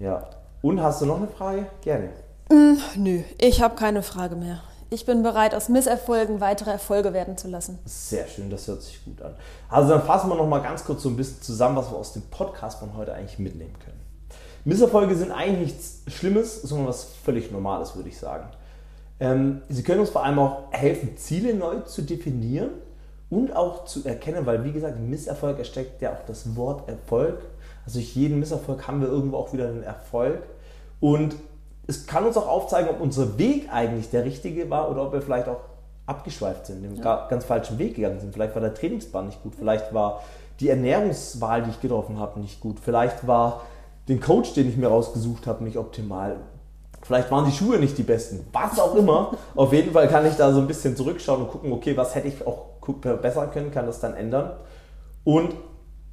Ja. 0.00 0.28
Und 0.62 0.82
hast 0.82 1.00
du 1.00 1.06
noch 1.06 1.18
eine 1.18 1.28
Frage? 1.28 1.66
Gerne. 1.80 2.10
Mm, 2.50 2.76
nö, 2.96 3.22
ich 3.40 3.62
habe 3.62 3.76
keine 3.76 4.02
Frage 4.02 4.34
mehr. 4.34 4.60
Ich 4.90 5.04
bin 5.04 5.22
bereit, 5.22 5.54
aus 5.54 5.68
Misserfolgen 5.68 6.40
weitere 6.40 6.70
Erfolge 6.70 7.12
werden 7.12 7.36
zu 7.36 7.46
lassen. 7.46 7.78
Sehr 7.84 8.26
schön, 8.26 8.48
das 8.48 8.66
hört 8.66 8.82
sich 8.82 9.04
gut 9.04 9.20
an. 9.20 9.34
Also 9.68 9.90
dann 9.90 10.02
fassen 10.02 10.30
wir 10.30 10.34
noch 10.34 10.48
mal 10.48 10.62
ganz 10.62 10.82
kurz 10.82 11.02
so 11.02 11.10
ein 11.10 11.16
bisschen 11.16 11.42
zusammen, 11.42 11.76
was 11.76 11.90
wir 11.90 11.98
aus 11.98 12.14
dem 12.14 12.22
Podcast 12.22 12.78
von 12.78 12.96
heute 12.96 13.12
eigentlich 13.12 13.38
mitnehmen 13.38 13.78
können. 13.84 14.00
Misserfolge 14.64 15.14
sind 15.14 15.30
eigentlich 15.30 15.72
nichts 15.72 16.02
Schlimmes, 16.08 16.62
sondern 16.62 16.88
was 16.88 17.04
völlig 17.24 17.50
Normales, 17.50 17.96
würde 17.96 18.08
ich 18.08 18.18
sagen. 18.18 18.48
Ähm, 19.20 19.62
sie 19.68 19.82
können 19.82 20.00
uns 20.00 20.10
vor 20.10 20.24
allem 20.24 20.38
auch 20.38 20.64
helfen, 20.70 21.16
Ziele 21.16 21.54
neu 21.54 21.80
zu 21.80 22.02
definieren 22.02 22.70
und 23.30 23.54
auch 23.54 23.84
zu 23.84 24.04
erkennen, 24.04 24.46
weil 24.46 24.64
wie 24.64 24.72
gesagt, 24.72 24.98
Misserfolg 25.00 25.58
ersteckt 25.58 26.00
ja 26.02 26.12
auch 26.12 26.24
das 26.26 26.56
Wort 26.56 26.88
Erfolg. 26.88 27.40
Also 27.84 27.98
durch 27.98 28.14
jeden 28.14 28.38
Misserfolg 28.38 28.86
haben 28.86 29.00
wir 29.00 29.08
irgendwo 29.08 29.36
auch 29.38 29.52
wieder 29.52 29.68
einen 29.68 29.82
Erfolg. 29.82 30.42
Und 31.00 31.36
es 31.86 32.06
kann 32.06 32.26
uns 32.26 32.36
auch 32.36 32.48
aufzeigen, 32.48 32.90
ob 32.90 33.00
unser 33.00 33.38
Weg 33.38 33.72
eigentlich 33.72 34.10
der 34.10 34.24
richtige 34.24 34.68
war 34.70 34.90
oder 34.90 35.06
ob 35.06 35.12
wir 35.12 35.22
vielleicht 35.22 35.48
auch 35.48 35.60
abgeschweift 36.06 36.66
sind, 36.66 36.82
den 36.82 36.96
ja. 36.96 37.26
ganz 37.28 37.44
falschen 37.44 37.78
Weg 37.78 37.96
gegangen 37.96 38.20
sind. 38.20 38.32
Vielleicht 38.32 38.54
war 38.54 38.62
der 38.62 38.74
Trainingsplan 38.74 39.26
nicht 39.26 39.42
gut, 39.42 39.54
vielleicht 39.54 39.92
war 39.92 40.22
die 40.60 40.70
Ernährungswahl, 40.70 41.62
die 41.62 41.70
ich 41.70 41.80
getroffen 41.80 42.18
habe, 42.18 42.40
nicht 42.40 42.60
gut, 42.60 42.80
vielleicht 42.80 43.26
war 43.26 43.62
den 44.08 44.20
Coach, 44.20 44.54
den 44.54 44.68
ich 44.68 44.76
mir 44.76 44.88
rausgesucht 44.88 45.46
habe, 45.46 45.64
nicht 45.64 45.76
optimal. 45.76 46.36
Vielleicht 47.02 47.30
waren 47.30 47.44
die 47.44 47.52
Schuhe 47.52 47.78
nicht 47.78 47.96
die 47.96 48.02
besten, 48.02 48.46
was 48.52 48.78
auch 48.80 48.94
immer. 48.94 49.32
Auf 49.54 49.72
jeden 49.72 49.92
Fall 49.92 50.08
kann 50.08 50.26
ich 50.26 50.34
da 50.34 50.52
so 50.52 50.60
ein 50.60 50.66
bisschen 50.66 50.96
zurückschauen 50.96 51.42
und 51.42 51.50
gucken, 51.50 51.72
okay, 51.72 51.96
was 51.96 52.14
hätte 52.14 52.28
ich 52.28 52.46
auch 52.46 52.66
verbessern 53.00 53.50
können, 53.50 53.70
kann 53.70 53.86
das 53.86 54.00
dann 54.00 54.14
ändern. 54.14 54.52
Und 55.24 55.54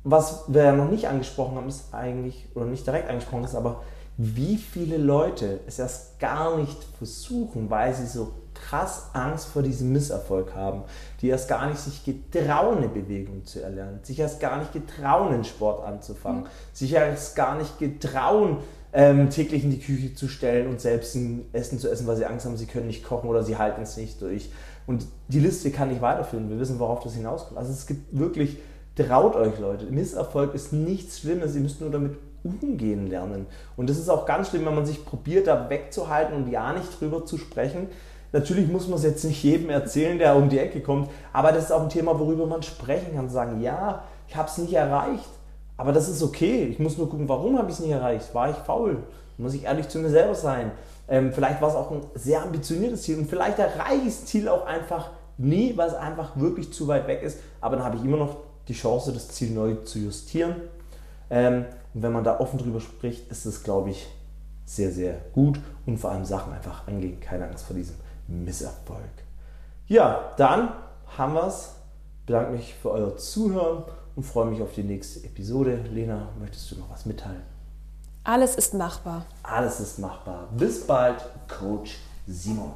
was 0.03 0.43
wir 0.47 0.63
ja 0.63 0.71
noch 0.73 0.89
nicht 0.89 1.07
angesprochen 1.07 1.55
haben, 1.55 1.67
ist 1.67 1.93
eigentlich, 1.93 2.47
oder 2.53 2.65
nicht 2.65 2.85
direkt 2.85 3.09
angesprochen 3.09 3.45
ist, 3.45 3.55
aber 3.55 3.81
wie 4.17 4.57
viele 4.57 4.97
Leute 4.97 5.59
es 5.67 5.79
erst 5.79 6.19
gar 6.19 6.57
nicht 6.57 6.77
versuchen, 6.97 7.69
weil 7.69 7.93
sie 7.93 8.05
so 8.05 8.31
krass 8.53 9.09
Angst 9.13 9.47
vor 9.47 9.61
diesem 9.61 9.91
Misserfolg 9.91 10.55
haben, 10.55 10.83
die 11.21 11.27
erst 11.27 11.49
gar 11.49 11.67
nicht 11.67 11.79
sich 11.79 12.03
getrauen, 12.03 12.77
eine 12.77 12.87
Bewegung 12.87 13.45
zu 13.45 13.61
erlernen, 13.61 13.99
sich 14.03 14.19
erst 14.19 14.39
gar 14.39 14.57
nicht 14.57 14.73
getrauen, 14.73 15.33
einen 15.33 15.43
Sport 15.43 15.85
anzufangen, 15.85 16.43
mhm. 16.43 16.47
sich 16.73 16.93
erst 16.93 17.35
gar 17.35 17.57
nicht 17.57 17.77
getrauen, 17.77 18.57
ähm, 18.93 19.29
täglich 19.29 19.65
in 19.65 19.71
die 19.71 19.79
Küche 19.79 20.15
zu 20.15 20.29
stellen 20.29 20.67
und 20.69 20.79
selbst 20.79 21.15
ein 21.15 21.45
Essen 21.51 21.79
zu 21.79 21.91
essen, 21.91 22.07
weil 22.07 22.15
sie 22.15 22.25
Angst 22.25 22.45
haben, 22.45 22.55
sie 22.55 22.65
können 22.65 22.87
nicht 22.87 23.03
kochen 23.03 23.29
oder 23.29 23.43
sie 23.43 23.57
halten 23.57 23.81
es 23.81 23.97
nicht 23.97 24.21
durch. 24.21 24.49
Und 24.87 25.05
die 25.27 25.41
Liste 25.41 25.69
kann 25.71 25.91
ich 25.91 26.01
weiterführen. 26.01 26.49
Wir 26.49 26.59
wissen, 26.59 26.79
worauf 26.79 27.03
das 27.03 27.13
hinauskommt. 27.13 27.57
Also 27.57 27.73
es 27.73 27.87
gibt 27.87 28.17
wirklich, 28.17 28.57
traut 28.95 29.35
euch 29.35 29.59
Leute. 29.59 29.85
Misserfolg 29.87 30.53
ist 30.53 30.71
nichts 30.71 31.19
Schlimmes. 31.19 31.55
Ihr 31.55 31.61
müsst 31.61 31.81
nur 31.81 31.89
damit 31.89 32.15
umgehen 32.45 33.07
lernen. 33.07 33.47
Und 33.75 33.89
das 33.89 33.97
ist 33.97 34.09
auch 34.09 34.25
ganz 34.25 34.49
schlimm, 34.49 34.65
wenn 34.65 34.75
man 34.75 34.85
sich 34.85 35.03
probiert, 35.03 35.47
da 35.47 35.69
wegzuhalten 35.69 36.35
und 36.35 36.51
ja 36.51 36.71
nicht 36.73 36.99
drüber 36.99 37.25
zu 37.25 37.37
sprechen. 37.37 37.87
Natürlich 38.31 38.69
muss 38.69 38.87
man 38.87 38.97
es 38.97 39.03
jetzt 39.03 39.23
nicht 39.23 39.43
jedem 39.43 39.69
erzählen, 39.69 40.17
der 40.17 40.35
um 40.35 40.49
die 40.49 40.59
Ecke 40.59 40.81
kommt, 40.81 41.09
aber 41.33 41.51
das 41.51 41.65
ist 41.65 41.71
auch 41.71 41.81
ein 41.81 41.89
Thema, 41.89 42.19
worüber 42.19 42.45
man 42.45 42.63
sprechen 42.63 43.15
kann. 43.15 43.29
Sagen, 43.29 43.61
ja, 43.61 44.03
ich 44.27 44.35
habe 44.35 44.49
es 44.49 44.57
nicht 44.57 44.73
erreicht, 44.73 45.29
aber 45.77 45.91
das 45.91 46.09
ist 46.09 46.21
okay. 46.21 46.65
Ich 46.65 46.79
muss 46.79 46.97
nur 46.97 47.09
gucken, 47.09 47.29
warum 47.29 47.57
habe 47.57 47.69
ich 47.69 47.75
es 47.75 47.79
nicht 47.79 47.91
erreicht? 47.91 48.33
War 48.33 48.49
ich 48.49 48.57
faul? 48.57 49.03
Muss 49.37 49.53
ich 49.53 49.63
ehrlich 49.63 49.87
zu 49.89 49.99
mir 49.99 50.09
selber 50.09 50.35
sein? 50.35 50.71
Ähm, 51.07 51.31
vielleicht 51.33 51.61
war 51.61 51.69
es 51.69 51.75
auch 51.75 51.91
ein 51.91 52.01
sehr 52.15 52.41
ambitioniertes 52.41 53.03
Ziel 53.03 53.17
und 53.17 53.29
vielleicht 53.29 53.59
erreiche 53.59 54.07
ich 54.07 54.15
das 54.15 54.25
Ziel 54.25 54.49
auch 54.49 54.65
einfach 54.65 55.11
nie, 55.37 55.75
weil 55.75 55.87
es 55.87 55.93
einfach 55.93 56.35
wirklich 56.35 56.73
zu 56.73 56.87
weit 56.87 57.07
weg 57.07 57.21
ist. 57.21 57.39
Aber 57.61 57.75
dann 57.75 57.85
habe 57.85 57.97
ich 57.97 58.03
immer 58.03 58.17
noch 58.17 58.37
die 58.67 58.73
Chance, 58.73 59.11
das 59.11 59.29
Ziel 59.29 59.51
neu 59.51 59.75
zu 59.83 59.99
justieren. 59.99 60.55
Ähm, 61.29 61.65
und 61.95 62.03
wenn 62.03 62.11
man 62.11 62.25
da 62.25 62.39
offen 62.41 62.59
drüber 62.59 62.81
spricht, 62.81 63.31
ist 63.31 63.45
es, 63.45 63.63
glaube 63.63 63.89
ich, 63.89 64.07
sehr, 64.65 64.91
sehr 64.91 65.13
gut 65.31 65.59
und 65.85 65.97
vor 65.97 66.11
allem 66.11 66.25
Sachen 66.25 66.51
einfach 66.51 66.87
angehen. 66.87 67.21
Keine 67.21 67.47
Angst 67.47 67.65
vor 67.65 67.75
diesem 67.75 67.95
Misserfolg. 68.27 68.99
Ja, 69.87 70.33
dann 70.37 70.73
haben 71.17 71.33
wir 71.33 71.47
es. 71.47 71.71
Bedanke 72.25 72.51
mich 72.51 72.73
für 72.73 72.91
euer 72.91 73.15
Zuhören 73.15 73.83
und 74.15 74.23
freue 74.23 74.47
mich 74.47 74.61
auf 74.61 74.73
die 74.73 74.83
nächste 74.83 75.25
Episode. 75.25 75.85
Lena, 75.91 76.29
möchtest 76.39 76.69
du 76.71 76.75
noch 76.75 76.89
was 76.89 77.05
mitteilen? 77.05 77.43
Alles 78.25 78.55
ist 78.55 78.73
machbar. 78.73 79.25
Alles 79.43 79.79
ist 79.79 79.99
machbar. 79.99 80.49
Bis 80.57 80.85
bald, 80.85 81.23
Coach 81.47 81.99
Simon. 82.27 82.73